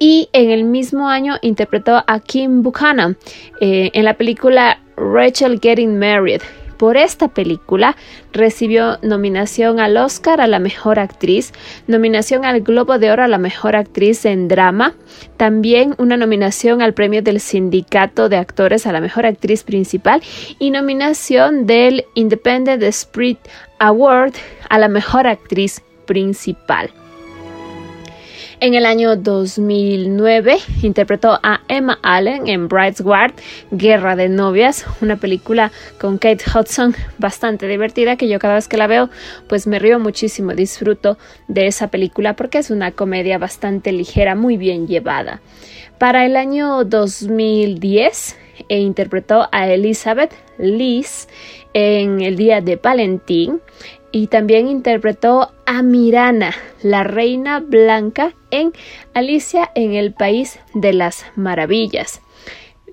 y 0.00 0.28
en 0.32 0.50
el 0.50 0.64
mismo 0.64 1.08
año 1.08 1.36
interpretó 1.40 2.02
a 2.04 2.18
Kim 2.18 2.64
Buchanan 2.64 3.16
eh, 3.60 3.92
en 3.94 4.04
la 4.04 4.14
película 4.14 4.80
Rachel 4.96 5.60
Getting 5.62 6.00
Married. 6.00 6.42
Por 6.82 6.96
esta 6.96 7.28
película 7.28 7.94
recibió 8.32 8.98
nominación 9.02 9.78
al 9.78 9.96
Oscar 9.96 10.40
a 10.40 10.48
la 10.48 10.58
Mejor 10.58 10.98
Actriz, 10.98 11.52
nominación 11.86 12.44
al 12.44 12.60
Globo 12.62 12.98
de 12.98 13.12
Oro 13.12 13.22
a 13.22 13.28
la 13.28 13.38
Mejor 13.38 13.76
Actriz 13.76 14.24
en 14.24 14.48
Drama, 14.48 14.96
también 15.36 15.94
una 15.98 16.16
nominación 16.16 16.82
al 16.82 16.92
Premio 16.92 17.22
del 17.22 17.38
Sindicato 17.38 18.28
de 18.28 18.36
Actores 18.36 18.84
a 18.88 18.92
la 18.92 19.00
Mejor 19.00 19.26
Actriz 19.26 19.62
Principal 19.62 20.24
y 20.58 20.72
nominación 20.72 21.66
del 21.66 22.04
Independent 22.14 22.82
Spirit 22.82 23.38
Award 23.78 24.32
a 24.68 24.76
la 24.80 24.88
Mejor 24.88 25.28
Actriz 25.28 25.82
Principal. 26.04 26.90
En 28.62 28.74
el 28.74 28.86
año 28.86 29.16
2009 29.16 30.56
interpretó 30.82 31.40
a 31.42 31.62
Emma 31.66 31.98
Allen 32.00 32.46
en 32.46 32.68
Guard, 32.68 33.32
Guerra 33.72 34.14
de 34.14 34.28
Novias, 34.28 34.86
una 35.00 35.16
película 35.16 35.72
con 36.00 36.16
Kate 36.16 36.44
Hudson 36.48 36.94
bastante 37.18 37.66
divertida 37.66 38.14
que 38.14 38.28
yo 38.28 38.38
cada 38.38 38.54
vez 38.54 38.68
que 38.68 38.76
la 38.76 38.86
veo 38.86 39.10
pues 39.48 39.66
me 39.66 39.80
río 39.80 39.98
muchísimo, 39.98 40.54
disfruto 40.54 41.18
de 41.48 41.66
esa 41.66 41.88
película 41.88 42.36
porque 42.36 42.58
es 42.58 42.70
una 42.70 42.92
comedia 42.92 43.36
bastante 43.36 43.90
ligera, 43.90 44.36
muy 44.36 44.56
bien 44.56 44.86
llevada. 44.86 45.40
Para 45.98 46.24
el 46.24 46.36
año 46.36 46.84
2010 46.84 48.36
e 48.68 48.78
interpretó 48.78 49.48
a 49.52 49.68
Elizabeth 49.68 50.34
Liz 50.58 51.28
en 51.74 52.20
El 52.20 52.36
Día 52.36 52.60
de 52.60 52.76
Valentín 52.76 53.60
y 54.12 54.26
también 54.26 54.68
interpretó 54.68 55.52
a 55.66 55.82
Mirana, 55.82 56.54
la 56.82 57.02
reina 57.02 57.60
blanca, 57.60 58.34
en 58.50 58.72
Alicia 59.14 59.70
en 59.74 59.94
el 59.94 60.12
País 60.12 60.60
de 60.74 60.92
las 60.92 61.24
Maravillas. 61.34 62.20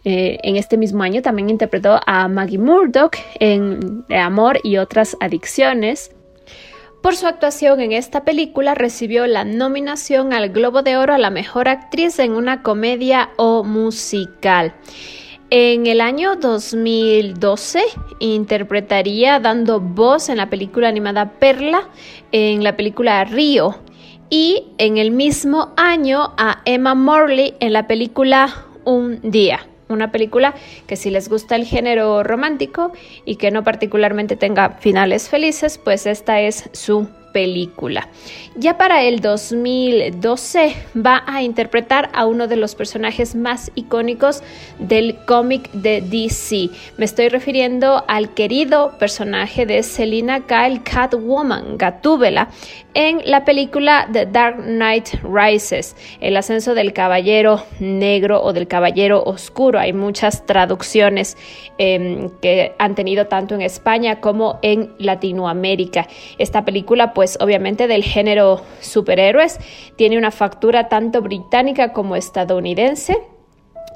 Eh, 0.05 0.37
en 0.43 0.55
este 0.55 0.77
mismo 0.77 1.03
año 1.03 1.21
también 1.21 1.49
interpretó 1.49 1.99
a 2.05 2.27
Maggie 2.29 2.57
Murdoch 2.57 3.17
en 3.39 4.05
Amor 4.09 4.59
y 4.63 4.77
otras 4.77 5.17
adicciones. 5.19 6.15
Por 7.01 7.15
su 7.15 7.27
actuación 7.27 7.81
en 7.81 7.91
esta 7.91 8.23
película 8.23 8.75
recibió 8.75 9.27
la 9.27 9.43
nominación 9.43 10.33
al 10.33 10.49
Globo 10.49 10.83
de 10.83 10.97
Oro 10.97 11.13
a 11.13 11.17
la 11.17 11.29
Mejor 11.29 11.67
Actriz 11.67 12.19
en 12.19 12.31
una 12.33 12.61
comedia 12.61 13.29
o 13.37 13.63
musical. 13.63 14.73
En 15.51 15.87
el 15.87 15.99
año 15.99 16.35
2012 16.35 17.81
interpretaría 18.19 19.39
dando 19.39 19.79
voz 19.79 20.29
en 20.29 20.37
la 20.37 20.47
película 20.47 20.89
animada 20.89 21.39
Perla, 21.39 21.89
en 22.31 22.63
la 22.63 22.77
película 22.77 23.23
Río 23.23 23.75
y 24.29 24.67
en 24.77 24.99
el 24.99 25.09
mismo 25.09 25.73
año 25.75 26.35
a 26.37 26.61
Emma 26.65 26.93
Morley 26.93 27.55
en 27.61 27.73
la 27.73 27.87
película 27.87 28.67
Un 28.85 29.21
día. 29.23 29.67
Una 29.87 30.11
película 30.11 30.53
que 30.85 30.95
si 30.95 31.09
les 31.09 31.29
gusta 31.29 31.55
el 31.55 31.65
género 31.65 32.21
romántico 32.21 32.91
y 33.25 33.37
que 33.37 33.49
no 33.49 33.63
particularmente 33.63 34.35
tenga 34.35 34.77
finales 34.79 35.29
felices, 35.29 35.79
pues 35.83 36.05
esta 36.05 36.41
es 36.41 36.69
su 36.73 37.09
película. 37.31 38.07
Ya 38.55 38.77
para 38.77 39.03
el 39.03 39.21
2012 39.21 40.75
va 40.95 41.23
a 41.25 41.43
interpretar 41.43 42.09
a 42.13 42.25
uno 42.25 42.47
de 42.47 42.55
los 42.55 42.75
personajes 42.75 43.35
más 43.35 43.71
icónicos 43.75 44.43
del 44.79 45.17
cómic 45.25 45.71
de 45.71 46.01
DC. 46.01 46.69
Me 46.97 47.05
estoy 47.05 47.29
refiriendo 47.29 48.03
al 48.07 48.33
querido 48.33 48.97
personaje 48.97 49.65
de 49.65 49.83
Selina 49.83 50.45
Kyle 50.45 50.83
Catwoman, 50.83 51.77
Gatúbela, 51.77 52.49
en 52.93 53.21
la 53.25 53.45
película 53.45 54.07
The 54.11 54.25
Dark 54.25 54.63
Knight 54.63 55.09
Rises, 55.23 55.95
el 56.19 56.35
ascenso 56.37 56.73
del 56.73 56.93
caballero 56.93 57.63
negro 57.79 58.41
o 58.41 58.53
del 58.53 58.67
caballero 58.67 59.23
oscuro. 59.23 59.79
Hay 59.79 59.93
muchas 59.93 60.45
traducciones 60.45 61.37
eh, 61.77 62.29
que 62.41 62.73
han 62.79 62.95
tenido 62.95 63.27
tanto 63.27 63.55
en 63.55 63.61
España 63.61 64.19
como 64.19 64.59
en 64.61 64.93
Latinoamérica. 64.97 66.07
Esta 66.37 66.65
película 66.65 67.13
pues 67.13 67.37
obviamente 67.41 67.87
del 67.87 68.03
género 68.03 68.61
superhéroes, 68.79 69.59
tiene 69.95 70.17
una 70.17 70.31
factura 70.31 70.89
tanto 70.89 71.21
británica 71.21 71.93
como 71.93 72.15
estadounidense 72.15 73.17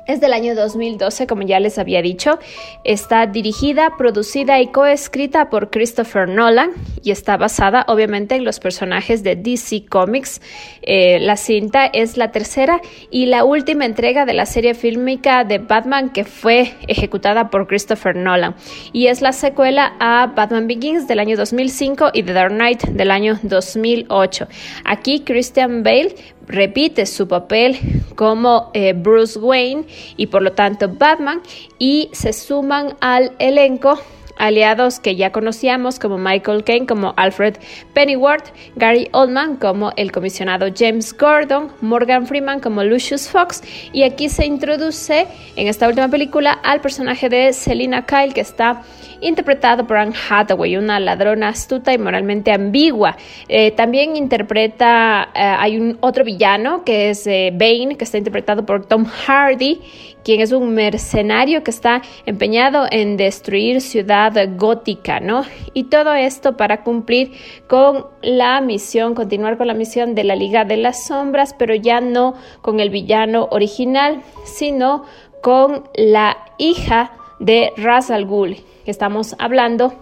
es 0.08 0.20
del 0.20 0.34
año 0.34 0.56
2012, 0.56 1.28
como 1.28 1.44
ya 1.44 1.60
les 1.60 1.78
había 1.78 2.02
dicho. 2.02 2.40
Está 2.84 3.26
dirigida, 3.26 3.92
producida 3.98 4.60
y 4.60 4.68
coescrita 4.68 5.50
por 5.50 5.70
Christopher 5.70 6.28
Nolan 6.28 6.72
y 7.04 7.12
está 7.12 7.38
basada 7.38 7.86
obviamente 7.88 8.36
en 8.36 8.44
los 8.44 8.60
personajes 8.60 9.24
de 9.24 9.36
DC 9.36 9.86
Comics. 9.90 10.42
Eh, 10.82 11.20
la 11.20 11.38
cinta 11.38 11.86
es 11.86 12.18
la 12.18 12.32
tercera 12.32 12.82
y 13.10 13.28
la 13.28 13.44
última 13.44 13.86
entrega 13.86 14.26
de 14.26 14.34
la 14.34 14.46
serie 14.46 14.74
fílmica 14.74 15.44
de 15.44 15.60
Batman 15.60 16.12
que 16.12 16.26
fue 16.26 16.74
ejecutada 16.88 17.50
por 17.50 17.68
Christopher 17.68 18.16
Nolan. 18.16 18.56
Y 18.92 19.08
es 19.08 19.22
la 19.22 19.32
secuela 19.32 19.94
a 20.00 20.28
Batman 20.28 20.68
Begins 20.68 21.08
del 21.08 21.20
año 21.20 21.38
2005 21.38 22.12
y 22.14 22.24
The 22.24 22.34
Dark 22.34 22.54
Knight 22.54 22.84
del 22.84 23.12
año 23.12 23.40
2008. 23.44 24.48
Aquí 24.86 25.22
Christian 25.22 25.84
Bale 25.84 26.16
repite 26.48 27.06
su 27.06 27.28
papel 27.28 27.78
como 28.16 28.72
eh, 28.74 28.94
Bruce 28.94 29.40
Wayne 29.40 29.86
y 30.18 30.28
por 30.28 30.42
lo 30.42 30.54
tanto 30.54 30.90
Batman 30.90 31.42
y 31.80 32.10
se 32.14 32.34
suman 32.34 32.96
al 33.00 33.34
elenco 33.40 34.00
aliados 34.38 35.00
que 35.00 35.16
ya 35.16 35.32
conocíamos 35.32 36.00
como 36.00 36.18
Michael 36.18 36.64
Caine, 36.64 36.86
como 36.86 37.14
Alfred 37.18 37.56
Pennyworth, 37.94 38.54
Gary 38.76 39.10
Oldman 39.12 39.58
como 39.58 39.92
el 39.96 40.12
comisionado 40.12 40.68
James 40.76 41.16
Gordon, 41.18 41.72
Morgan 41.82 42.28
Freeman 42.28 42.60
como 42.60 42.84
Lucius 42.84 43.30
Fox 43.30 43.62
y 43.92 44.04
aquí 44.04 44.30
se 44.30 44.46
introduce 44.46 45.28
en 45.56 45.68
esta 45.68 45.88
última 45.88 46.08
película 46.08 46.52
al 46.52 46.82
personaje 46.82 47.30
de 47.30 47.54
Selina 47.54 48.06
Kyle 48.06 48.34
que 48.34 48.42
está 48.42 48.84
interpretado 49.24 49.88
por 49.88 49.98
Anne 49.98 50.14
Hathaway, 50.30 50.78
una 50.78 51.00
ladrona 51.00 51.50
astuta 51.50 51.94
y 51.94 51.98
moralmente 51.98 52.52
ambigua. 52.52 53.16
Eh, 53.48 53.72
también 53.72 54.16
interpreta, 54.16 55.30
eh, 55.34 55.40
hay 55.40 55.78
un 55.78 55.98
otro 56.02 56.24
villano 56.24 56.84
que 56.84 57.10
es 57.10 57.26
eh, 57.26 57.52
Bane, 57.54 57.96
que 57.98 58.04
está 58.04 58.18
interpretado 58.18 58.66
por 58.66 58.86
Tom 58.86 59.06
Hardy, 59.06 59.82
quien 60.24 60.42
es 60.42 60.52
un 60.52 60.74
mercenario 60.74 61.64
que 61.64 61.72
está 61.72 62.02
empeñado 62.26 62.86
en 62.90 63.18
destruir 63.18 63.82
gótica, 64.30 65.20
¿no? 65.20 65.44
Y 65.74 65.86
todo 65.86 66.14
esto 66.14 66.58
para 66.58 66.84
cumplir 66.84 67.32
con 67.68 68.06
la 68.22 68.62
misión, 68.62 69.16
continuar 69.16 69.58
con 69.58 69.68
la 69.68 69.74
misión 69.74 70.16
de 70.16 70.24
la 70.24 70.36
Liga 70.36 70.66
de 70.66 70.78
las 70.78 71.06
Sombras, 71.08 71.54
pero 71.58 71.76
ya 71.76 72.02
no 72.02 72.36
con 72.62 72.80
el 72.80 72.90
villano 72.90 73.48
original, 73.52 74.22
sino 74.46 75.06
con 75.42 75.84
la 75.96 76.38
hija 76.58 77.12
de 77.40 77.72
Ra's 77.78 78.12
al 78.12 78.26
Ghul. 78.26 78.58
Estamos 78.86 79.36
hablando 79.40 79.94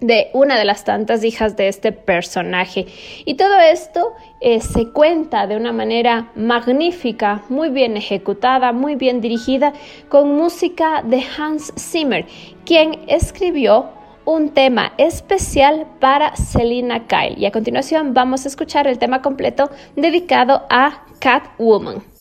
de 0.00 0.30
una 0.32 0.58
de 0.58 0.64
las 0.64 0.84
tantas 0.84 1.24
hijas 1.24 1.56
de 1.56 1.68
este 1.68 1.92
personaje. 1.92 2.86
Y 3.24 3.34
todo 3.34 3.58
esto 3.58 4.12
eh, 4.40 4.60
se 4.60 4.90
cuenta 4.90 5.46
de 5.46 5.56
una 5.56 5.72
manera 5.72 6.30
magnífica, 6.34 7.42
muy 7.48 7.70
bien 7.70 7.96
ejecutada, 7.96 8.72
muy 8.72 8.94
bien 8.94 9.20
dirigida, 9.20 9.72
con 10.08 10.36
música 10.36 11.02
de 11.02 11.22
Hans 11.36 11.72
Zimmer, 11.76 12.26
quien 12.64 13.00
escribió 13.08 13.90
un 14.24 14.50
tema 14.50 14.92
especial 14.98 15.86
para 16.00 16.36
Selina 16.36 17.06
Kyle. 17.06 17.38
Y 17.38 17.46
a 17.46 17.50
continuación 17.50 18.12
vamos 18.12 18.44
a 18.44 18.48
escuchar 18.48 18.86
el 18.86 18.98
tema 18.98 19.22
completo 19.22 19.70
dedicado 19.96 20.66
a 20.68 21.04
Catwoman. 21.18 22.17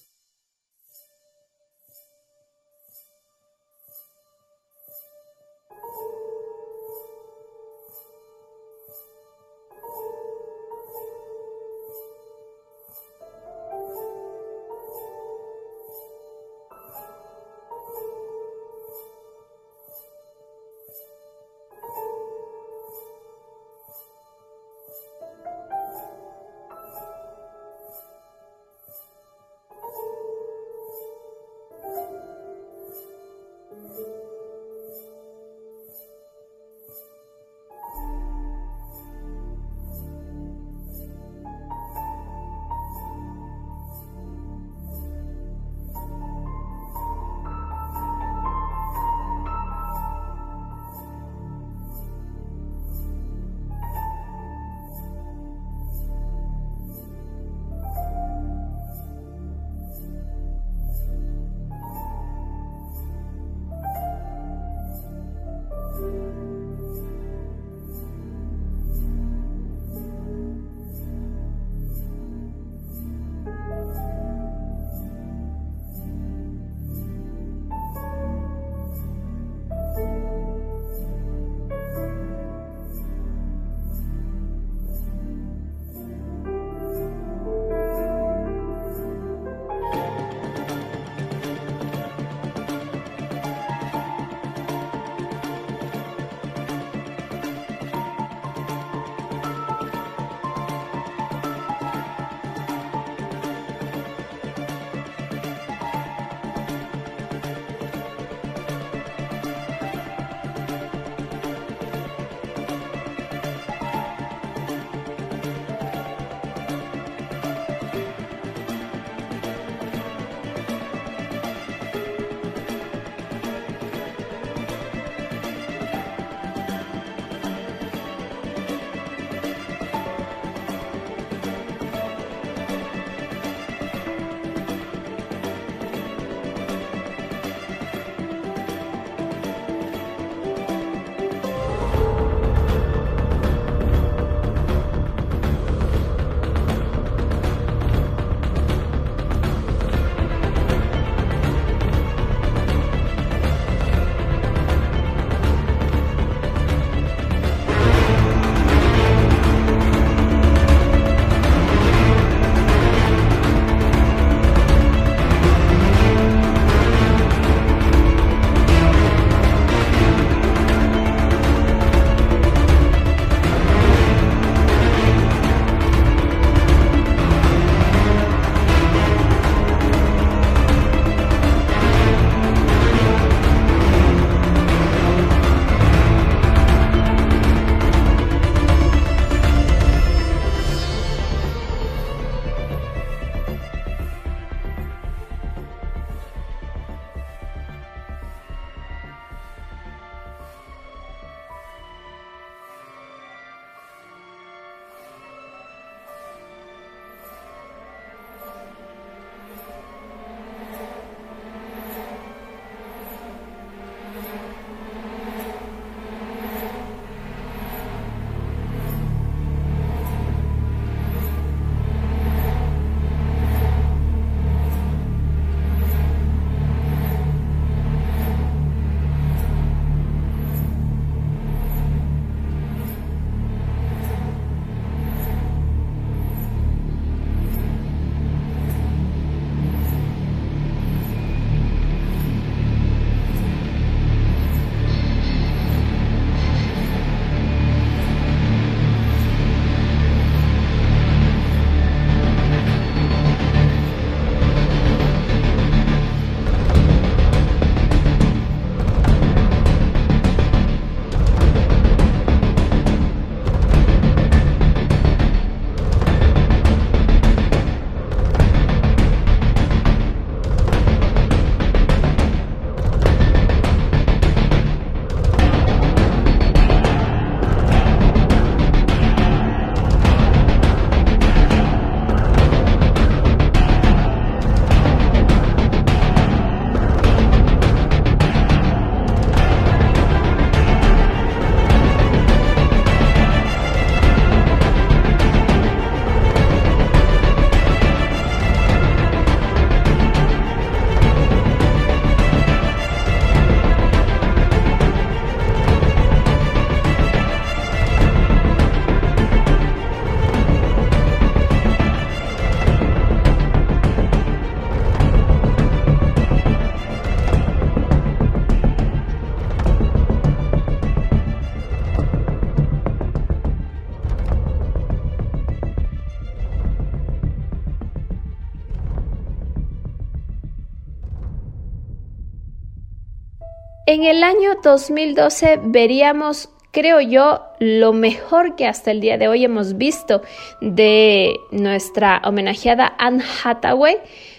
En 333.98 334.04
el 334.04 334.24
año 334.24 334.52
2012 334.62 335.60
veríamos 335.64 336.52
creo 336.70 337.02
yo, 337.02 337.42
lo 337.60 337.92
mejor 337.94 338.56
que 338.56 338.68
hasta 338.68 338.92
el 338.92 339.02
día 339.02 339.18
de 339.18 339.28
hoy 339.28 339.44
hemos 339.44 339.78
visto 339.78 340.22
de 340.62 341.40
nuestra 341.50 342.22
homenajeada 342.24 342.94
Anne 343.00 343.24
Hathaway 343.44 343.98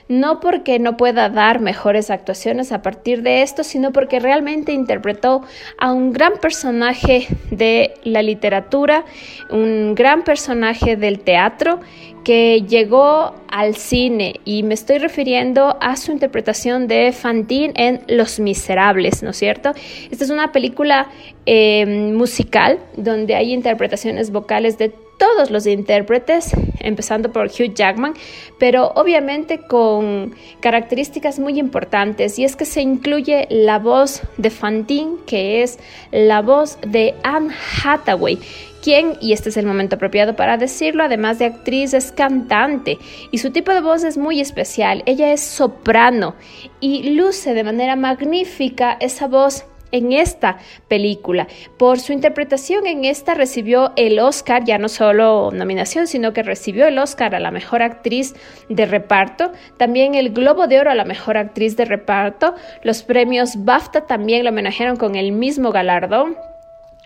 no 0.09 0.41
porque 0.41 0.79
no 0.79 0.97
pueda 0.97 1.29
dar 1.29 1.61
mejores 1.61 2.11
actuaciones 2.11 2.73
a 2.73 2.83
partir 2.83 3.23
de 3.23 3.43
esto, 3.43 3.63
sino 3.63 3.93
porque 3.93 4.21
realmente 4.21 4.73
interpretó 4.73 5.43
a 5.77 5.93
un 5.93 6.13
gran 6.13 6.39
personaje 6.39 7.29
de 7.51 7.95
la 8.05 8.23
literatura, 8.23 9.05
un 9.51 9.95
gran 9.95 10.23
personaje 10.25 10.97
del 10.97 11.21
teatro 11.21 11.81
que 12.25 12.63
llegó 12.69 13.35
al 13.49 13.75
cine 13.75 14.41
y 14.45 14.63
me 14.63 14.75
estoy 14.75 14.99
refiriendo 14.99 15.79
a 15.81 15.97
su 15.97 16.13
interpretación 16.13 16.87
de 16.87 17.13
Fantine 17.13 17.73
en 17.77 18.03
Los 18.07 18.39
Miserables, 18.39 19.23
¿no 19.23 19.31
es 19.31 19.37
cierto? 19.37 19.73
Esta 20.11 20.25
es 20.25 20.31
una 20.31 20.53
película 20.53 21.09
eh, 21.47 21.87
musical 21.87 22.81
donde 22.97 23.35
hay 23.35 23.53
interpretaciones 23.53 24.31
vocales 24.31 24.77
de 24.79 24.93
todos 25.19 25.51
los 25.51 25.67
intérpretes, 25.67 26.53
empezando 26.81 27.33
por 27.33 27.47
Hugh 27.47 27.75
Jackman, 27.75 28.15
pero 28.59 28.93
obviamente 28.95 29.59
con 29.59 30.35
características 30.61 31.39
muy 31.39 31.59
importantes 31.59 32.39
y 32.39 32.45
es 32.45 32.57
que 32.57 32.65
se 32.65 32.81
incluye 32.81 33.47
la 33.51 33.79
voz 33.79 34.23
de 34.37 34.51
Fantine, 34.51 35.17
que 35.27 35.63
es 35.63 35.79
la 36.13 36.41
voz 36.41 36.79
de 36.87 37.15
Anne 37.25 37.53
Hathaway, 37.85 38.39
quien, 38.83 39.17
y 39.21 39.33
este 39.33 39.49
es 39.49 39.57
el 39.57 39.67
momento 39.67 39.97
apropiado 39.97 40.37
para 40.37 40.57
decirlo, 40.57 41.03
además 41.03 41.39
de 41.39 41.47
actriz, 41.47 41.95
es 41.95 42.13
cantante 42.13 42.99
y 43.31 43.39
su 43.39 43.51
tipo 43.51 43.73
de 43.73 43.81
voz 43.81 44.05
es 44.05 44.17
muy 44.17 44.41
especial. 44.41 45.03
Ella 45.07 45.33
es 45.33 45.41
soprano 45.41 46.35
y 46.81 47.11
luce 47.11 47.55
de 47.55 47.65
manera 47.65 47.97
magnífica 47.97 48.97
esa 49.01 49.27
voz 49.27 49.65
en 49.93 50.13
esta 50.13 50.59
película. 50.89 51.47
Por 51.79 52.01
su 52.01 52.13
interpretación 52.13 52.87
en 52.87 53.05
esta 53.05 53.35
recibió 53.35 53.93
el 53.97 54.19
Oscar, 54.19 54.65
ya 54.65 54.79
no 54.79 54.89
solo 54.89 55.51
nominación, 55.53 56.07
sino 56.07 56.33
que 56.33 56.43
recibió 56.43 56.87
el 56.87 56.99
Oscar 56.99 57.35
a 57.35 57.41
la 57.41 57.51
mejor 57.51 57.83
actriz 57.83 58.35
de 58.69 58.87
reparto, 58.87 59.53
también 59.77 60.15
el 60.15 60.31
Globo 60.31 60.67
de 60.67 60.81
Oro 60.81 60.91
a 60.91 60.95
la 60.95 61.05
mejor 61.05 61.37
actriz 61.37 61.77
de 61.77 61.85
reparto, 61.85 62.55
los 62.83 63.03
premios 63.03 63.65
BAFTA 63.65 64.07
también 64.07 64.45
lo 64.45 64.51
homenajearon 64.51 64.97
con 64.97 65.15
el 65.15 65.33
mismo 65.33 65.73
galardón 65.73 66.37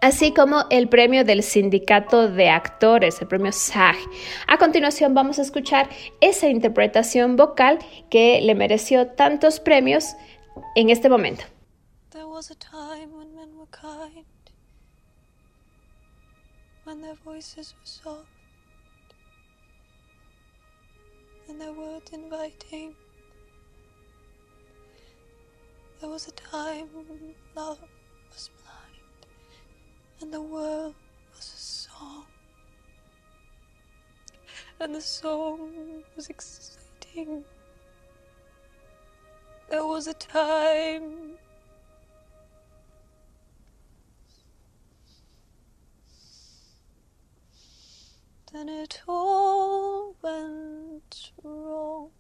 así 0.03 0.35
como 0.35 0.65
el 0.69 0.89
premio 0.89 1.25
del 1.25 1.43
sindicato 1.43 2.29
de 2.29 2.51
actores, 2.51 3.23
el 3.23 3.29
premio 3.29 3.53
SAG. 3.53 3.97
A 4.49 4.59
continuación 4.59 5.15
vamos 5.15 5.39
a 5.39 5.43
escuchar 5.43 5.89
esa 6.21 6.49
interpretación 6.49 7.37
vocal 7.37 7.79
que 8.11 8.41
le 8.43 8.55
mereció 8.55 9.07
tantos 9.07 9.61
premios 9.61 10.17
en 10.75 10.91
este 10.91 11.09
momento. 11.09 11.45
When 16.85 17.01
their 17.01 17.15
voices 17.25 17.75
were 17.79 17.87
soft, 17.87 18.27
and 21.49 21.61
their 21.61 21.73
words 21.73 22.11
inviting. 22.13 22.95
There 26.01 26.11
was 26.11 26.27
a 26.29 26.33
time 26.33 26.89
when 26.93 27.35
love 27.55 27.79
was 28.33 28.51
blind, 28.63 29.27
and 30.21 30.33
the 30.33 30.41
world 30.41 30.95
was 31.37 31.45
a 31.45 31.61
song, 31.61 32.27
and 34.81 34.95
the 34.95 35.01
song 35.01 36.03
was 36.17 36.29
exciting. 36.29 37.45
There 39.71 39.87
was 39.87 40.07
a 40.07 40.15
time 40.15 41.39
then 48.63 48.69
it 48.69 49.03
all 49.09 50.15
went 50.23 51.33
wrong. 51.43 52.11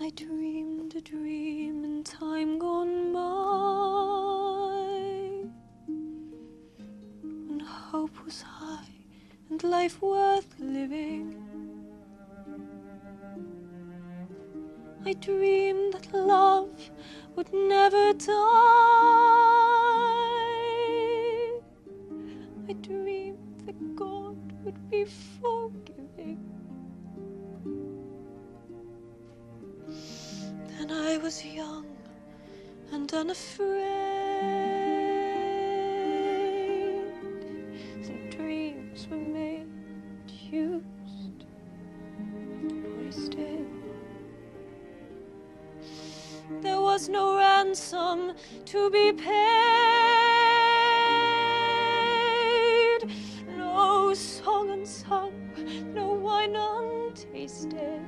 I 0.00 0.10
dreamed 0.16 0.96
a 0.96 1.00
dream 1.00 1.84
in 1.84 2.02
time 2.02 2.58
gone 2.58 2.83
life 9.64 10.02
worth 10.02 10.54
living. 10.58 11.34
I 15.06 15.14
dreamed 15.14 15.94
that 15.94 16.12
love 16.12 16.90
would 17.34 17.52
never 17.52 18.12
die. 18.12 18.34
I 22.68 22.72
dreamed 22.74 23.62
that 23.66 23.96
God 23.96 24.36
would 24.64 24.90
be 24.90 25.06
forgiving. 25.40 26.40
Then 30.78 30.90
I 30.90 31.16
was 31.18 31.44
young 31.44 31.86
and 32.92 33.12
unafraid. 33.12 33.93
Ransom 47.74 48.32
to 48.64 48.88
be 48.90 49.12
paid, 49.12 49.28
no 53.56 54.14
song 54.14 54.70
unsung, 54.70 55.32
no 55.92 56.12
wine 56.12 56.54
untasted. 56.54 58.00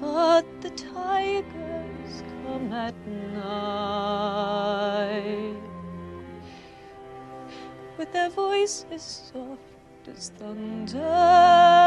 But 0.00 0.46
the 0.60 0.70
tigers 0.70 2.22
come 2.44 2.72
at 2.72 2.94
night. 3.34 3.96
With 7.98 8.12
their 8.12 8.30
voices 8.30 9.02
soft 9.32 10.06
as 10.06 10.28
thunder 10.38 11.79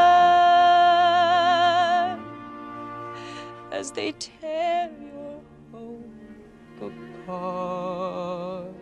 they 3.94 4.12
tear 4.12 4.90
your 5.00 5.40
hope 5.72 6.92
apart 7.22 8.74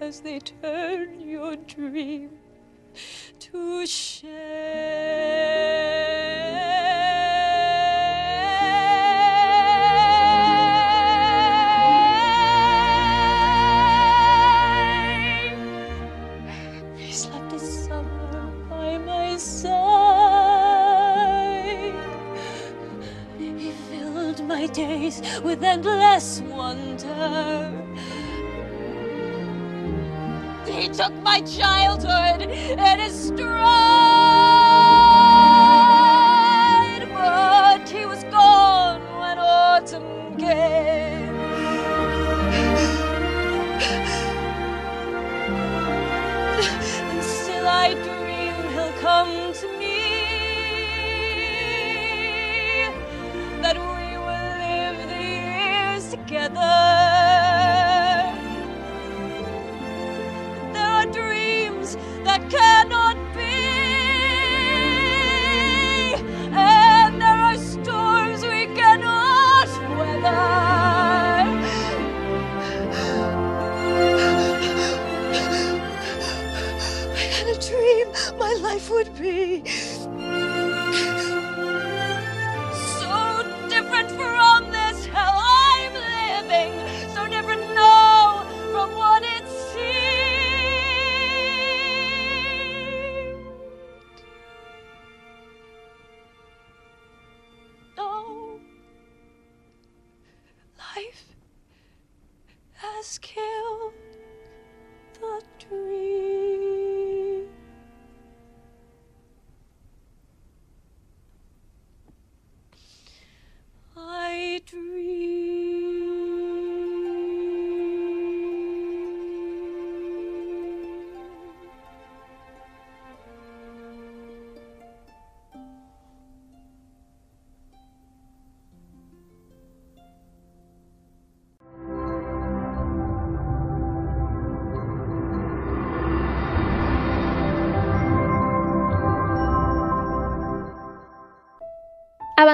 as 0.00 0.20
they 0.20 0.38
turn 0.38 1.20
your 1.20 1.56
dream 1.56 2.30
to 3.38 3.86
shame. 3.86 4.13
Together. 56.34 56.73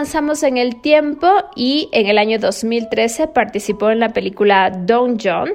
Avanzamos 0.00 0.42
en 0.44 0.56
el 0.56 0.80
tiempo 0.80 1.28
y 1.54 1.90
en 1.92 2.06
el 2.06 2.16
año 2.16 2.38
2013 2.38 3.28
participó 3.28 3.90
en 3.90 4.00
la 4.00 4.14
película 4.14 4.70
Don 4.70 5.18
John. 5.22 5.50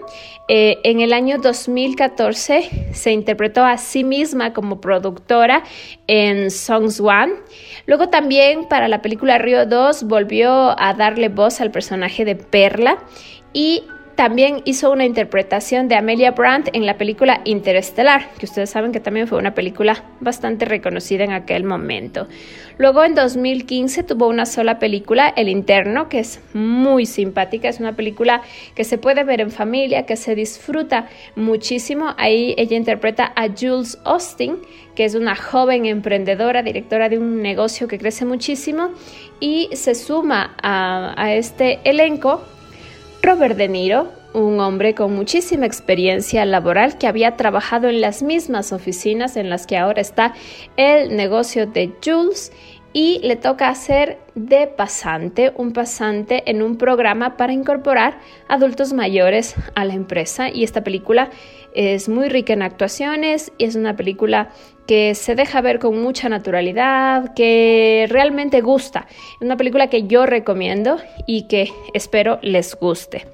Eh, 0.48 0.78
en 0.84 1.00
el 1.00 1.14
año 1.14 1.40
2014 1.40 2.90
se 2.94 3.12
interpretó 3.12 3.66
a 3.66 3.80
sí 3.80 4.04
misma 4.04 4.54
como 4.54 4.80
productora 4.80 5.64
en 6.06 6.52
Songs 6.52 7.00
One. 7.00 7.34
Luego 7.88 8.10
también 8.10 8.68
para 8.70 8.88
la 8.88 9.02
película 9.02 9.40
Río 9.40 9.66
2 9.66 10.04
volvió 10.04 10.80
a 10.80 10.94
darle 10.94 11.30
voz 11.30 11.60
al 11.60 11.72
personaje 11.72 12.24
de 12.24 12.36
Perla 12.36 13.00
y 13.52 13.84
también 14.16 14.62
hizo 14.64 14.92
una 14.92 15.06
interpretación 15.06 15.90
de 15.90 15.96
Amelia 15.96 16.32
Brandt 16.32 16.70
en 16.74 16.86
la 16.86 16.98
película 16.98 17.42
Interestelar, 17.44 18.30
que 18.38 18.46
ustedes 18.46 18.70
saben 18.70 18.94
que 18.94 19.02
también 19.02 19.28
fue 19.28 19.38
una 19.38 19.54
película 19.54 20.06
bastante 20.22 20.64
reconocida 20.64 21.26
en 21.26 21.34
aquel 21.34 21.66
momento. 21.66 22.28
Luego 22.78 23.04
en 23.04 23.14
2015 23.14 24.04
tuvo 24.04 24.28
una 24.28 24.46
sola 24.46 24.80
película, 24.80 25.34
El 25.36 25.50
Interno, 25.50 26.08
que 26.08 26.20
es 26.20 26.42
muy 26.54 27.06
simpática, 27.06 27.68
es 27.68 27.80
una 27.80 27.96
película 27.96 28.42
que 28.74 28.86
se 28.86 28.98
puede 28.98 29.24
ver 29.26 29.42
en 29.42 29.52
familia, 29.52 30.06
que 30.06 30.16
se 30.16 30.34
disfruta 30.34 31.08
muchísimo. 31.36 32.14
Ahí 32.18 32.56
ella 32.58 32.78
interpreta 32.78 33.34
a 33.36 33.48
Jules 33.50 33.98
Austin, 34.06 34.60
que 34.96 35.04
es 35.04 35.16
una 35.16 35.36
joven 35.36 35.86
emprendedora, 35.86 36.64
directora 36.64 37.10
de 37.10 37.18
un 37.18 37.42
negocio 37.42 37.88
que 37.90 37.98
crece 37.98 38.24
muchísimo, 38.24 38.92
y 39.42 39.70
se 39.74 39.94
suma 39.94 40.56
a, 40.62 41.14
a 41.22 41.34
este 41.34 41.80
elenco 41.84 42.42
Robert 43.26 43.58
De 43.58 43.68
Niro, 43.68 44.12
un 44.34 44.60
hombre 44.60 44.94
con 44.94 45.16
muchísima 45.16 45.66
experiencia 45.66 46.46
laboral 46.46 47.00
que 47.00 47.08
había 47.08 47.36
trabajado 47.36 47.90
en 47.90 48.00
las 48.00 48.22
mismas 48.22 48.72
oficinas 48.72 49.36
en 49.36 49.50
las 49.50 49.66
que 49.66 49.78
ahora 49.78 50.00
está 50.00 50.36
el 50.78 51.16
negocio 51.16 51.66
de 51.66 51.92
Jules 52.06 52.52
y 52.94 53.20
le 53.24 53.36
toca 53.36 53.70
hacer 53.70 54.20
de 54.36 54.68
pasante, 54.68 55.52
un 55.58 55.74
pasante 55.74 56.50
en 56.52 56.62
un 56.62 56.78
programa 56.78 57.36
para 57.36 57.52
incorporar 57.52 58.20
adultos 58.48 58.94
mayores 58.94 59.56
a 59.74 59.86
la 59.86 59.96
empresa. 59.96 60.50
Y 60.50 60.64
esta 60.64 60.84
película 60.84 61.32
es 61.74 62.08
muy 62.08 62.30
rica 62.30 62.54
en 62.54 62.62
actuaciones 62.62 63.52
y 63.58 63.66
es 63.66 63.76
una 63.76 63.96
película 63.96 64.50
que 64.88 65.16
se 65.16 65.36
deja 65.36 65.62
ver 65.62 65.80
con 65.80 66.02
mucha 66.02 66.30
naturalidad, 66.30 67.34
que 67.34 68.06
realmente 68.10 68.62
gusta. 68.62 69.08
Es 69.10 69.42
una 69.42 69.58
película 69.58 69.88
que 69.88 70.08
yo 70.08 70.26
recomiendo 70.26 70.98
y 71.26 71.48
que 71.48 71.72
espero 71.94 72.40
les 72.42 72.76
guste. 72.76 73.26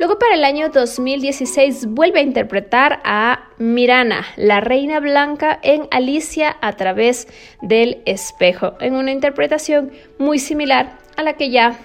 Luego 0.00 0.18
para 0.18 0.34
el 0.34 0.44
año 0.44 0.70
2016 0.70 1.86
vuelve 1.90 2.20
a 2.20 2.22
interpretar 2.22 3.00
a 3.04 3.50
Mirana, 3.58 4.24
la 4.36 4.60
reina 4.60 4.98
blanca 4.98 5.60
en 5.62 5.88
Alicia 5.90 6.56
a 6.62 6.72
través 6.72 7.28
del 7.60 8.00
espejo, 8.06 8.76
en 8.80 8.94
una 8.94 9.12
interpretación 9.12 9.92
muy 10.18 10.38
similar 10.38 10.96
a 11.18 11.22
la 11.22 11.34
que 11.34 11.50
ya 11.50 11.78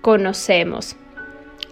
conocemos. 0.00 0.96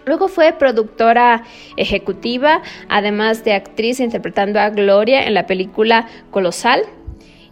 Luego 0.07 0.29
fue 0.29 0.53
productora 0.53 1.43
ejecutiva, 1.75 2.61
además 2.87 3.43
de 3.43 3.53
actriz 3.53 3.99
interpretando 3.99 4.59
a 4.59 4.69
Gloria 4.69 5.27
en 5.27 5.33
la 5.33 5.45
película 5.45 6.07
Colosal. 6.31 6.83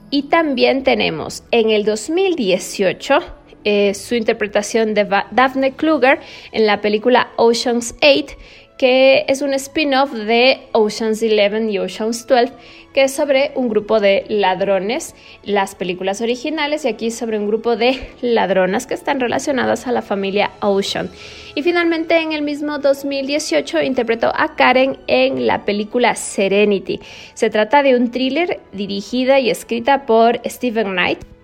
Y 0.09 0.23
también 0.23 0.83
tenemos 0.83 1.43
en 1.51 1.69
el 1.69 1.83
2018 1.83 3.19
eh, 3.65 3.93
su 3.93 4.15
interpretación 4.15 4.93
de 4.93 5.05
Daphne 5.31 5.73
Kluger 5.73 6.19
en 6.53 6.65
la 6.65 6.79
película 6.79 7.29
Ocean's 7.35 7.95
8, 8.01 8.37
que 8.77 9.25
es 9.27 9.41
un 9.41 9.53
spin-off 9.53 10.11
de 10.11 10.59
Ocean's 10.73 11.23
11 11.23 11.71
y 11.71 11.77
Ocean's 11.77 12.27
12, 12.27 12.53
que 12.93 13.03
es 13.03 13.13
sobre 13.13 13.51
un 13.55 13.69
grupo 13.69 13.99
de 13.99 14.25
ladrones, 14.27 15.15
las 15.43 15.75
películas 15.75 16.21
originales, 16.21 16.85
y 16.85 16.89
aquí 16.89 17.11
sobre 17.11 17.39
un 17.39 17.47
grupo 17.47 17.75
de 17.75 17.99
ladronas 18.21 18.87
que 18.87 18.93
están 18.93 19.19
relacionadas 19.19 19.87
a 19.87 19.91
la 19.91 20.01
familia 20.01 20.51
Ocean. 20.61 21.09
Y 21.55 21.63
finalmente 21.63 22.17
en 22.17 22.33
el 22.33 22.41
mismo 22.41 22.79
2018 22.79 23.81
interpretó 23.81 24.31
a 24.35 24.55
Karen 24.55 24.97
en 25.07 25.47
la 25.47 25.63
película 25.63 26.15
Serenity. 26.15 26.99
Se 27.33 27.49
trata 27.49 27.81
de 27.81 27.95
un 27.95 28.11
thriller 28.11 28.59
dirigida 28.73 29.39
y 29.39 29.49
escrita 29.49 30.05
por 30.05 30.41
Stephen 30.45 30.91
Knight. 30.91 31.34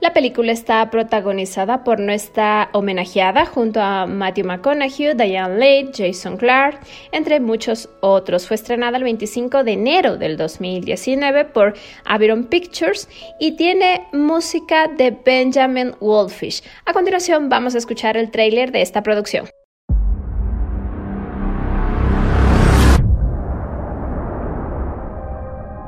La 0.00 0.12
película 0.12 0.52
está 0.52 0.88
protagonizada 0.90 1.82
por 1.82 1.98
nuestra 1.98 2.70
homenajeada 2.72 3.46
junto 3.46 3.80
a 3.80 4.06
Matthew 4.06 4.46
McConaughey, 4.46 5.14
Diane 5.14 5.58
Lane, 5.58 5.90
Jason 5.92 6.36
Clark, 6.36 6.78
entre 7.10 7.40
muchos 7.40 7.88
otros. 8.00 8.46
Fue 8.46 8.54
estrenada 8.54 8.96
el 8.96 9.02
25 9.02 9.64
de 9.64 9.72
enero 9.72 10.16
del 10.16 10.36
2019 10.36 11.46
por 11.46 11.74
Aviron 12.04 12.44
Pictures 12.44 13.08
y 13.40 13.56
tiene 13.56 14.06
música 14.12 14.86
de 14.86 15.10
Benjamin 15.10 15.96
Wolfish. 15.98 16.62
A 16.84 16.92
continuación 16.92 17.48
vamos 17.48 17.74
a 17.74 17.78
escuchar 17.78 18.16
el 18.16 18.30
tráiler 18.30 18.70
de 18.70 18.82
esta 18.82 19.02
producción. 19.02 19.48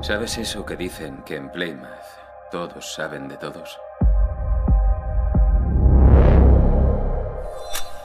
¿Sabes 0.00 0.36
eso 0.36 0.66
que 0.66 0.74
dicen 0.74 1.22
que 1.24 1.36
en 1.36 1.48
Plymouth 1.52 1.86
todos 2.50 2.92
saben 2.92 3.28
de 3.28 3.36
todos? 3.36 3.78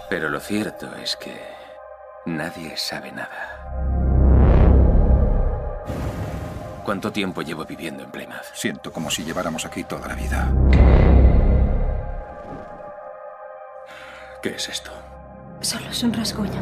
Pero 0.09 0.29
lo 0.29 0.39
cierto 0.39 0.95
es 0.95 1.15
que 1.15 1.35
nadie 2.25 2.77
sabe 2.77 3.11
nada. 3.11 3.51
¿Cuánto 6.85 7.11
tiempo 7.11 7.41
llevo 7.41 7.65
viviendo 7.65 8.03
en 8.03 8.11
Plymouth? 8.11 8.53
Siento 8.53 8.93
como 8.93 9.09
si 9.09 9.23
lleváramos 9.23 9.65
aquí 9.65 9.83
toda 9.83 10.07
la 10.07 10.13
vida. 10.13 10.53
¿Qué 14.43 14.49
es 14.49 14.69
esto? 14.69 14.91
Solo 15.61 15.89
es 15.89 16.03
un 16.03 16.13
rasguño. 16.13 16.61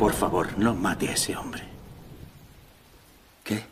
Por 0.00 0.12
favor, 0.12 0.58
no 0.58 0.74
mate 0.74 1.08
a 1.08 1.12
ese 1.12 1.36
hombre. 1.36 1.62
¿Qué? 3.44 3.64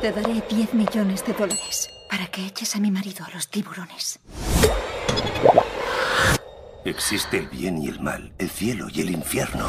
Te 0.00 0.12
daré 0.12 0.40
10 0.48 0.74
millones 0.74 1.26
de 1.26 1.32
dólares 1.32 1.90
para 2.08 2.28
que 2.28 2.46
eches 2.46 2.76
a 2.76 2.78
mi 2.78 2.92
marido 2.92 3.24
a 3.24 3.30
los 3.30 3.48
tiburones. 3.48 4.20
Existe 6.86 7.38
el 7.38 7.48
bien 7.48 7.82
y 7.82 7.88
el 7.88 7.98
mal, 7.98 8.32
el 8.38 8.48
cielo 8.48 8.86
y 8.94 9.00
el 9.00 9.10
infierno. 9.10 9.66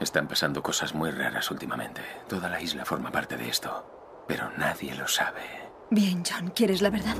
Están 0.00 0.26
pasando 0.26 0.62
cosas 0.62 0.94
muy 0.94 1.10
raras 1.10 1.50
últimamente. 1.50 2.00
Toda 2.26 2.48
la 2.48 2.62
isla 2.62 2.86
forma 2.86 3.12
parte 3.12 3.36
de 3.36 3.50
esto, 3.50 4.24
pero 4.26 4.50
nadie 4.56 4.94
lo 4.94 5.06
sabe. 5.06 5.42
Bien, 5.90 6.22
John, 6.26 6.52
¿quieres 6.56 6.80
la 6.80 6.88
verdad? 6.88 7.16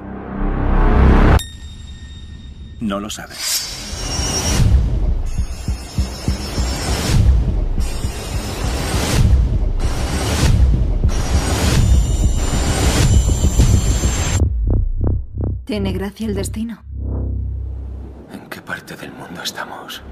No 2.81 3.01
lo 3.01 3.11
sabes. 3.11 3.78
Tiene 15.69 15.93
gracia 15.93 16.27
el 16.27 16.35
destino. 16.35 16.83
¿En 18.33 18.49
qué 18.49 18.63
parte 18.63 18.97
del 18.97 19.13
mundo 19.13 19.43
estamos? 19.43 20.03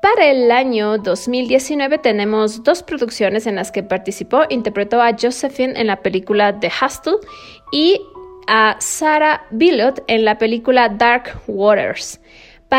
Para 0.00 0.30
el 0.30 0.52
año 0.52 0.98
2019 0.98 1.98
tenemos 1.98 2.62
dos 2.62 2.84
producciones 2.84 3.48
en 3.48 3.56
las 3.56 3.72
que 3.72 3.82
participó. 3.82 4.42
Interpretó 4.48 5.02
a 5.02 5.16
Josephine 5.20 5.72
en 5.74 5.88
la 5.88 6.02
película 6.02 6.60
The 6.60 6.70
Hustle 6.70 7.16
y 7.72 8.00
a 8.46 8.76
Sarah 8.78 9.44
Billot 9.50 10.04
en 10.06 10.24
la 10.24 10.38
película 10.38 10.88
Dark 10.88 11.42
Waters. 11.48 12.20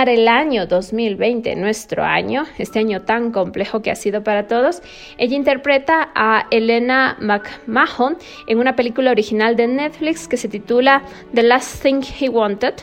El 0.05 0.27
año 0.27 0.67
2020, 0.67 1.55
nuestro 1.55 2.03
año, 2.03 2.45
este 2.59 2.77
año 2.77 3.01
tan 3.01 3.31
complejo 3.31 3.81
que 3.81 3.89
ha 3.89 3.95
sido 3.95 4.23
para 4.23 4.45
todos, 4.45 4.83
ella 5.17 5.35
interpreta 5.35 6.11
a 6.13 6.45
Elena 6.51 7.17
McMahon 7.19 8.15
en 8.45 8.59
una 8.59 8.75
película 8.75 9.09
original 9.09 9.55
de 9.55 9.67
Netflix 9.67 10.27
que 10.27 10.37
se 10.37 10.49
titula 10.49 11.01
The 11.33 11.41
Last 11.41 11.81
Thing 11.81 12.03
He 12.19 12.29
Wanted 12.29 12.75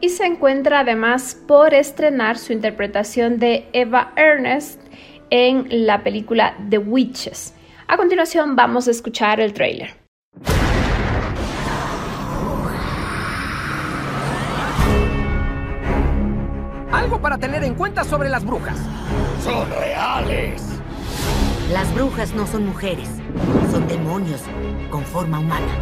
y 0.00 0.08
se 0.08 0.24
encuentra 0.24 0.80
además 0.80 1.38
por 1.46 1.74
estrenar 1.74 2.38
su 2.38 2.54
interpretación 2.54 3.38
de 3.38 3.68
Eva 3.74 4.12
Ernest 4.16 4.80
en 5.28 5.66
la 5.86 6.02
película 6.02 6.56
The 6.70 6.78
Witches. 6.78 7.54
A 7.88 7.98
continuación 7.98 8.56
vamos 8.56 8.88
a 8.88 8.90
escuchar 8.90 9.38
el 9.38 9.52
tráiler. 9.52 10.07
Algo 17.08 17.22
para 17.22 17.38
tener 17.38 17.64
en 17.64 17.74
cuenta 17.74 18.04
sobre 18.04 18.28
las 18.28 18.44
brujas. 18.44 18.76
Son 19.42 19.66
reales. 19.70 20.62
Las 21.72 21.94
brujas 21.94 22.34
no 22.34 22.46
son 22.46 22.66
mujeres, 22.66 23.08
son 23.70 23.88
demonios 23.88 24.42
con 24.90 25.02
forma 25.04 25.38
humana. 25.38 25.72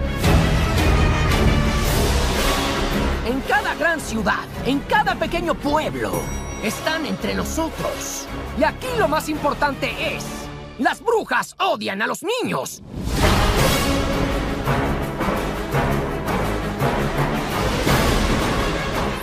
En 3.26 3.40
cada 3.40 3.74
gran 3.74 4.00
ciudad, 4.00 4.44
en 4.66 4.78
cada 4.78 5.16
pequeño 5.16 5.54
pueblo, 5.54 6.12
están 6.62 7.04
entre 7.06 7.34
nosotros. 7.34 8.28
Y 8.56 8.62
aquí 8.62 8.86
lo 8.96 9.08
más 9.08 9.28
importante 9.28 10.14
es, 10.14 10.24
las 10.78 11.02
brujas 11.02 11.56
odian 11.58 12.02
a 12.02 12.06
los 12.06 12.22
niños. 12.22 12.84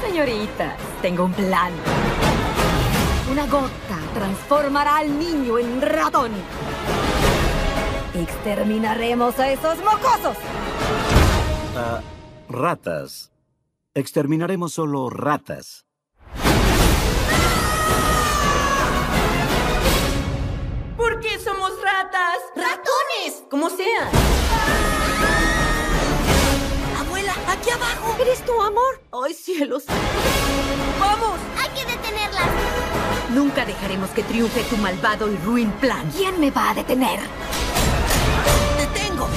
Señoritas, 0.06 0.74
tengo 1.02 1.24
un 1.24 1.34
plan. 1.34 1.72
Una 3.34 3.48
gota 3.48 3.98
transformará 4.14 4.98
al 4.98 5.18
niño 5.18 5.58
en 5.58 5.82
ratón. 5.82 6.32
Exterminaremos 8.14 9.40
a 9.40 9.50
esos 9.50 9.80
mocosos. 9.80 10.38
Ratas. 12.48 13.32
Exterminaremos 13.96 14.74
solo 14.74 15.10
ratas. 15.10 15.88
¿Por 20.96 21.20
qué 21.20 21.40
somos 21.40 21.72
ratas? 21.82 22.38
¡Ratones! 22.56 23.46
Como 23.50 23.68
sea. 23.72 24.12
Aquí 27.54 27.70
abajo. 27.70 28.16
¿Eres 28.20 28.44
tu 28.44 28.60
amor? 28.62 29.02
¡Ay, 29.12 29.34
cielos! 29.34 29.84
¡Vamos! 31.00 31.40
Hay 31.62 31.70
que 31.70 31.86
detenerlas. 31.92 32.50
Nunca 33.34 33.66
dejaremos 33.66 34.10
que 34.10 34.24
triunfe 34.24 34.64
tu 34.64 34.78
malvado 34.78 35.32
y 35.32 35.38
ruin 35.38 35.72
plan. 35.74 36.10
¿Quién 36.16 36.40
me 36.40 36.50
va 36.50 36.72
a 36.72 36.74
detener? 36.74 37.20
¡Te 38.78 39.00
tengo! 39.00 39.28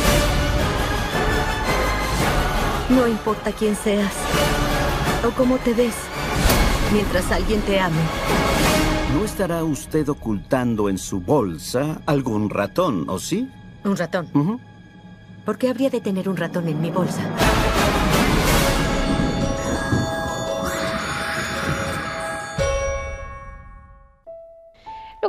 No 2.88 3.06
importa 3.06 3.52
quién 3.52 3.76
seas 3.76 4.12
o 5.26 5.30
cómo 5.30 5.56
te 5.58 5.74
ves, 5.74 5.94
mientras 6.92 7.30
alguien 7.32 7.60
te 7.62 7.80
ame. 7.80 8.00
¿No 9.14 9.24
estará 9.24 9.64
usted 9.64 10.08
ocultando 10.08 10.88
en 10.88 10.98
su 10.98 11.20
bolsa 11.20 12.00
algún 12.06 12.48
ratón, 12.48 13.08
o 13.08 13.18
sí? 13.18 13.50
¿Un 13.84 13.96
ratón? 13.96 14.60
¿Por 15.44 15.58
qué 15.58 15.68
habría 15.68 15.90
de 15.90 16.00
tener 16.00 16.28
un 16.28 16.36
ratón 16.36 16.68
en 16.68 16.80
mi 16.80 16.90
bolsa? 16.90 17.22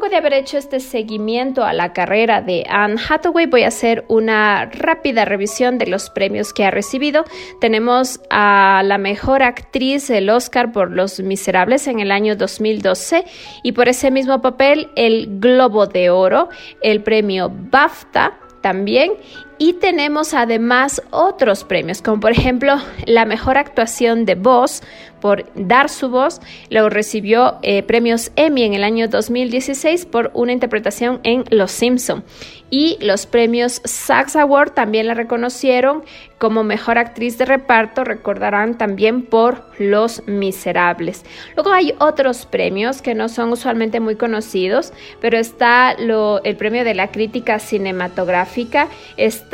De 0.10 0.16
haber 0.16 0.34
hecho 0.34 0.58
este 0.58 0.80
seguimiento 0.80 1.66
a 1.66 1.74
la 1.74 1.92
carrera 1.92 2.42
de 2.42 2.66
Anne 2.70 2.96
Hathaway, 3.10 3.46
voy 3.46 3.64
a 3.64 3.68
hacer 3.68 4.06
una 4.08 4.66
rápida 4.66 5.26
revisión 5.26 5.78
de 5.78 5.88
los 5.88 6.10
premios 6.10 6.54
que 6.54 6.64
ha 6.64 6.72
recibido. 6.72 7.26
Tenemos 7.60 8.22
a 8.30 8.84
la 8.86 8.98
mejor 8.98 9.44
actriz 9.44 10.10
el 10.10 10.30
Oscar 10.30 10.72
por 10.72 10.92
Los 10.92 11.20
Miserables 11.20 11.88
en 11.88 12.00
el 12.00 12.12
año 12.12 12.38
2012 12.38 13.26
y 13.64 13.74
por 13.74 13.90
ese 13.90 14.10
mismo 14.10 14.42
papel 14.42 14.90
el 14.96 15.40
Globo 15.40 15.88
de 15.88 16.10
Oro, 16.10 16.48
el 16.82 17.04
premio 17.04 17.52
BAFTA 17.54 18.40
también 18.62 19.12
y 19.58 19.74
tenemos 19.74 20.34
además 20.34 21.02
otros 21.12 21.64
premios, 21.64 22.02
como 22.02 22.20
por 22.20 22.32
ejemplo 22.32 22.76
la 23.06 23.26
mejor 23.26 23.58
actuación 23.58 24.26
de 24.26 24.36
voz 24.36 24.82
por 25.20 25.46
dar 25.56 25.90
su 25.90 26.10
voz. 26.10 26.40
Luego 26.70 26.90
recibió 26.90 27.58
eh, 27.62 27.84
premios 27.84 28.32
Emmy 28.36 28.64
en 28.64 28.74
el 28.74 28.84
año 28.84 29.08
2016 29.08 30.06
por 30.06 30.32
una 30.34 30.52
interpretación 30.52 31.20
en 31.24 31.44
Los 31.50 31.72
Simpson. 31.72 32.24
Y 32.70 32.98
los 33.00 33.26
premios 33.26 33.82
SAGS 33.86 34.36
Award 34.36 34.72
también 34.72 35.08
la 35.08 35.14
reconocieron 35.14 36.04
como 36.38 36.66
mejor 36.66 36.98
actriz 36.98 37.38
de 37.38 37.46
reparto, 37.46 38.04
recordarán 38.04 38.78
también 38.78 39.24
por 39.24 39.64
Los 39.80 40.28
Miserables. 40.28 41.24
Luego 41.56 41.72
hay 41.72 41.96
otros 42.00 42.46
premios 42.46 43.02
que 43.02 43.16
no 43.16 43.30
son 43.30 43.54
usualmente 43.54 44.02
muy 44.02 44.18
conocidos, 44.18 44.92
pero 45.22 45.38
está 45.38 45.96
lo, 45.98 46.44
el 46.44 46.58
premio 46.58 46.84
de 46.84 46.94
la 46.94 47.10
crítica 47.10 47.58
cinematográfica, 47.60 48.90
está 49.16 49.47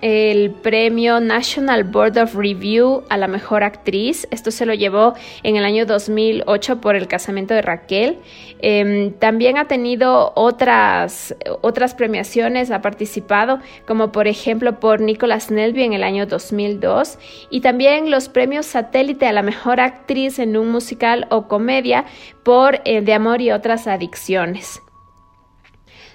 el 0.00 0.50
premio 0.50 1.20
National 1.20 1.84
Board 1.84 2.18
of 2.18 2.34
Review 2.34 3.02
a 3.08 3.16
la 3.16 3.26
mejor 3.26 3.64
actriz. 3.64 4.26
Esto 4.30 4.50
se 4.50 4.66
lo 4.66 4.74
llevó 4.74 5.14
en 5.42 5.56
el 5.56 5.64
año 5.64 5.86
2008 5.86 6.80
por 6.80 6.96
el 6.96 7.08
casamiento 7.08 7.54
de 7.54 7.62
Raquel. 7.62 8.18
Eh, 8.60 9.12
también 9.18 9.58
ha 9.58 9.66
tenido 9.66 10.32
otras, 10.36 11.34
otras 11.62 11.94
premiaciones, 11.94 12.70
ha 12.70 12.82
participado, 12.82 13.60
como 13.86 14.12
por 14.12 14.28
ejemplo 14.28 14.80
por 14.80 15.00
Nicholas 15.00 15.50
Nelby 15.50 15.84
en 15.84 15.92
el 15.92 16.02
año 16.02 16.26
2002. 16.26 17.18
Y 17.50 17.60
también 17.60 18.10
los 18.10 18.28
premios 18.28 18.66
satélite 18.66 19.26
a 19.26 19.32
la 19.32 19.42
mejor 19.42 19.80
actriz 19.80 20.38
en 20.38 20.56
un 20.56 20.70
musical 20.70 21.26
o 21.30 21.48
comedia 21.48 22.04
por 22.42 22.80
eh, 22.84 23.00
De 23.00 23.14
Amor 23.14 23.40
y 23.40 23.50
otras 23.50 23.86
adicciones. 23.86 24.80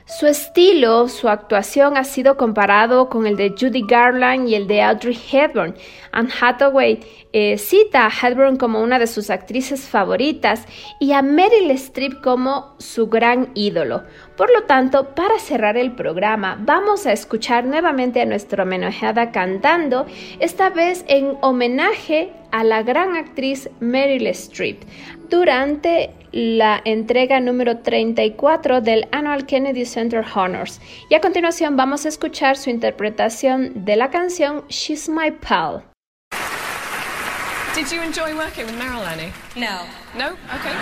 Su 0.08 0.28
estilo, 0.28 1.10
su 1.10 1.30
actuación 1.30 1.98
ha 1.98 2.04
sido 2.04 2.38
comparado 2.38 3.10
con 3.10 3.26
el 3.26 3.36
de 3.36 3.56
Judy 3.60 3.82
Garland 3.88 4.48
y 4.48 4.54
el 4.54 4.68
de 4.68 4.84
Audrey 4.84 5.18
Hepburn. 5.32 5.74
Anne 6.12 6.30
Hathaway 6.40 7.00
eh, 7.34 7.58
cita 7.58 8.06
a 8.06 8.12
Hepburn 8.12 8.58
como 8.58 8.84
una 8.84 9.00
de 9.00 9.08
sus 9.08 9.32
actrices 9.32 9.90
favoritas 9.90 10.68
y 11.00 11.14
a 11.14 11.24
Meryl 11.24 11.72
Streep 11.72 12.22
como 12.22 12.76
su 12.78 13.08
gran 13.08 13.50
ídolo. 13.56 14.04
Por 14.38 14.52
lo 14.52 14.64
tanto, 14.64 15.16
para 15.16 15.40
cerrar 15.40 15.78
el 15.78 15.94
programa, 15.94 16.58
vamos 16.60 17.06
a 17.06 17.14
escuchar 17.14 17.64
nuevamente 17.64 18.22
a 18.22 18.26
nuestra 18.26 18.64
homenajeada 18.64 19.32
cantando, 19.32 20.06
esta 20.40 20.70
vez 20.70 21.06
en 21.08 21.38
homenaje 21.42 22.34
a 22.52 22.66
la 22.66 22.84
gran 22.84 23.16
actriz 23.16 23.70
Meryl 23.80 24.28
Streep, 24.28 24.84
durante 25.30 26.12
la 26.34 26.82
entrega 26.84 27.40
número 27.40 27.78
34 27.78 28.82
del 28.82 29.08
Annual 29.14 29.46
Kennedy 29.46 29.86
Center 29.86 30.26
Honors. 30.36 30.82
Y 31.10 31.16
a 31.16 31.22
continuación 31.22 31.78
vamos 31.78 32.06
a 32.06 32.10
escuchar 32.10 32.58
su 32.58 32.70
interpretación 32.70 33.86
de 33.86 33.96
la 33.96 34.10
canción 34.10 34.66
She's 34.68 35.08
My 35.08 35.32
Pal. 35.32 35.84
Did 37.74 37.88
you 37.90 38.02
enjoy 38.02 38.34
working 38.36 38.66
with 38.66 38.76
Meryl, 38.78 39.06
Annie? 39.06 39.32
No. 39.56 39.86
No? 40.18 40.34
Okay. 40.56 40.74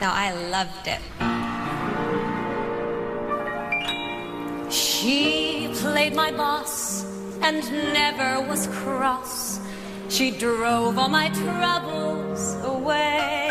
No, 0.00 0.10
I 0.12 0.32
loved 0.50 0.86
it. 0.86 1.27
She 4.70 5.70
played 5.74 6.14
my 6.14 6.30
boss 6.30 7.04
and 7.40 7.62
never 7.94 8.46
was 8.46 8.66
cross. 8.66 9.60
She 10.10 10.30
drove 10.30 10.98
all 10.98 11.08
my 11.08 11.30
troubles 11.30 12.54
away. 12.64 13.50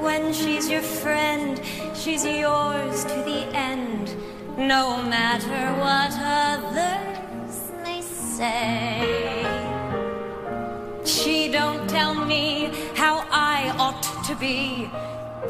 When 0.00 0.32
she's 0.34 0.68
your 0.68 0.82
friend, 0.82 1.60
she's 1.94 2.24
yours 2.24 3.04
to 3.04 3.16
the 3.30 3.48
end, 3.54 4.14
no 4.58 5.02
matter 5.02 5.62
what 5.80 6.12
others 6.20 7.72
may 7.82 8.02
say. 8.02 9.44
She 11.04 11.50
don't 11.50 11.88
tell 11.88 12.14
me 12.14 12.70
how 12.94 13.26
I 13.30 13.74
ought 13.78 14.02
to 14.26 14.34
be. 14.36 14.90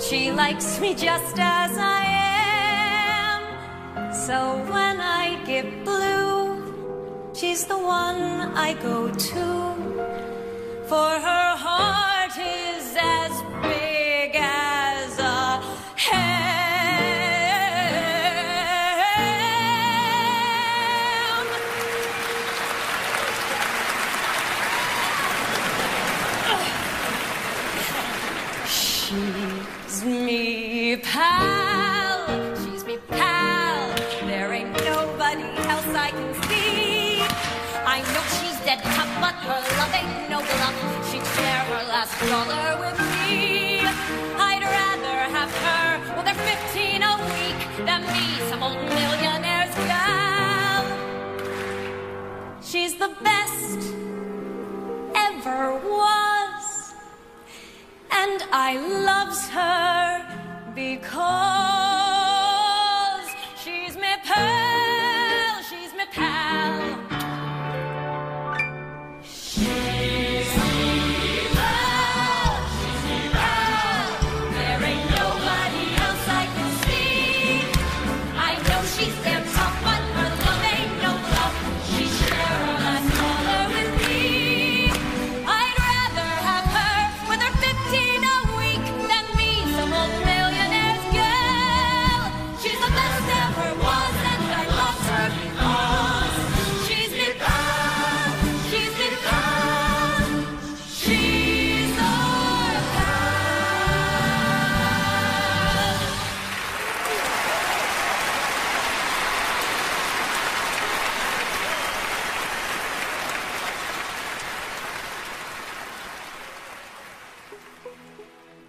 She 0.00 0.30
likes 0.30 0.78
me 0.78 0.94
just 0.94 1.36
as 1.38 1.76
I 1.76 2.04
am. 2.04 2.27
So 4.12 4.56
when 4.72 5.00
I 5.00 5.38
get 5.44 5.84
blue, 5.84 7.32
she's 7.34 7.66
the 7.66 7.78
one 7.78 8.22
I 8.56 8.72
go 8.74 9.08
to. 9.10 9.46
For 10.86 11.10
her 11.28 11.56
heart 11.56 12.32
is 12.38 12.96
as 12.98 13.47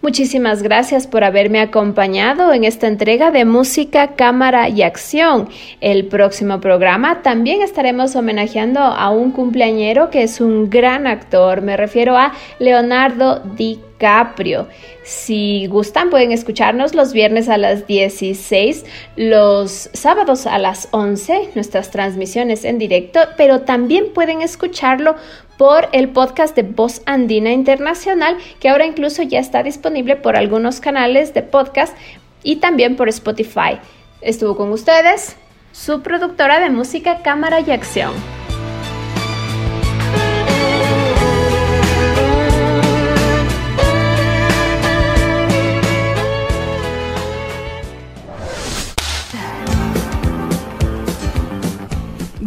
Muchísimas 0.09 0.63
gracias 0.63 1.05
por 1.05 1.23
haberme 1.23 1.59
acompañado 1.59 2.51
en 2.51 2.63
esta 2.63 2.87
entrega 2.87 3.29
de 3.29 3.45
música, 3.45 4.15
cámara 4.15 4.67
y 4.67 4.81
acción. 4.81 5.49
El 5.81 6.07
próximo 6.07 6.59
programa 6.59 7.21
también 7.21 7.61
estaremos 7.61 8.15
homenajeando 8.15 8.79
a 8.79 9.11
un 9.11 9.29
cumpleañero 9.29 10.09
que 10.09 10.23
es 10.23 10.41
un 10.41 10.67
gran 10.67 11.05
actor. 11.05 11.61
Me 11.61 11.77
refiero 11.77 12.17
a 12.17 12.33
Leonardo 12.57 13.43
DiCaprio. 13.55 14.67
Si 15.03 15.67
gustan 15.67 16.09
pueden 16.09 16.31
escucharnos 16.31 16.95
los 16.95 17.13
viernes 17.13 17.47
a 17.47 17.59
las 17.59 17.85
16, 17.85 18.85
los 19.15 19.91
sábados 19.93 20.47
a 20.47 20.57
las 20.57 20.87
11, 20.89 21.51
nuestras 21.53 21.91
transmisiones 21.91 22.65
en 22.65 22.79
directo, 22.79 23.19
pero 23.37 23.61
también 23.61 24.11
pueden 24.11 24.41
escucharlo 24.41 25.15
por 25.59 25.89
el 25.91 26.07
podcast 26.07 26.55
de 26.55 26.63
Voz 26.63 27.01
Andina 27.05 27.51
Internacional, 27.51 28.37
que 28.61 28.69
ahora 28.69 28.85
incluso 28.85 29.23
ya 29.23 29.39
está 29.39 29.61
disponible 29.61 30.15
por 30.15 30.37
algunos 30.37 30.79
canales 30.79 31.33
de 31.33 31.41
podcast 31.41 31.97
y 32.43 32.55
también 32.61 32.95
por 32.95 33.09
Spotify. 33.09 33.77
Estuvo 34.21 34.55
con 34.55 34.71
ustedes 34.71 35.35
su 35.73 36.01
productora 36.01 36.61
de 36.61 36.69
música, 36.69 37.21
cámara 37.23 37.59
y 37.59 37.71
acción. 37.71 38.38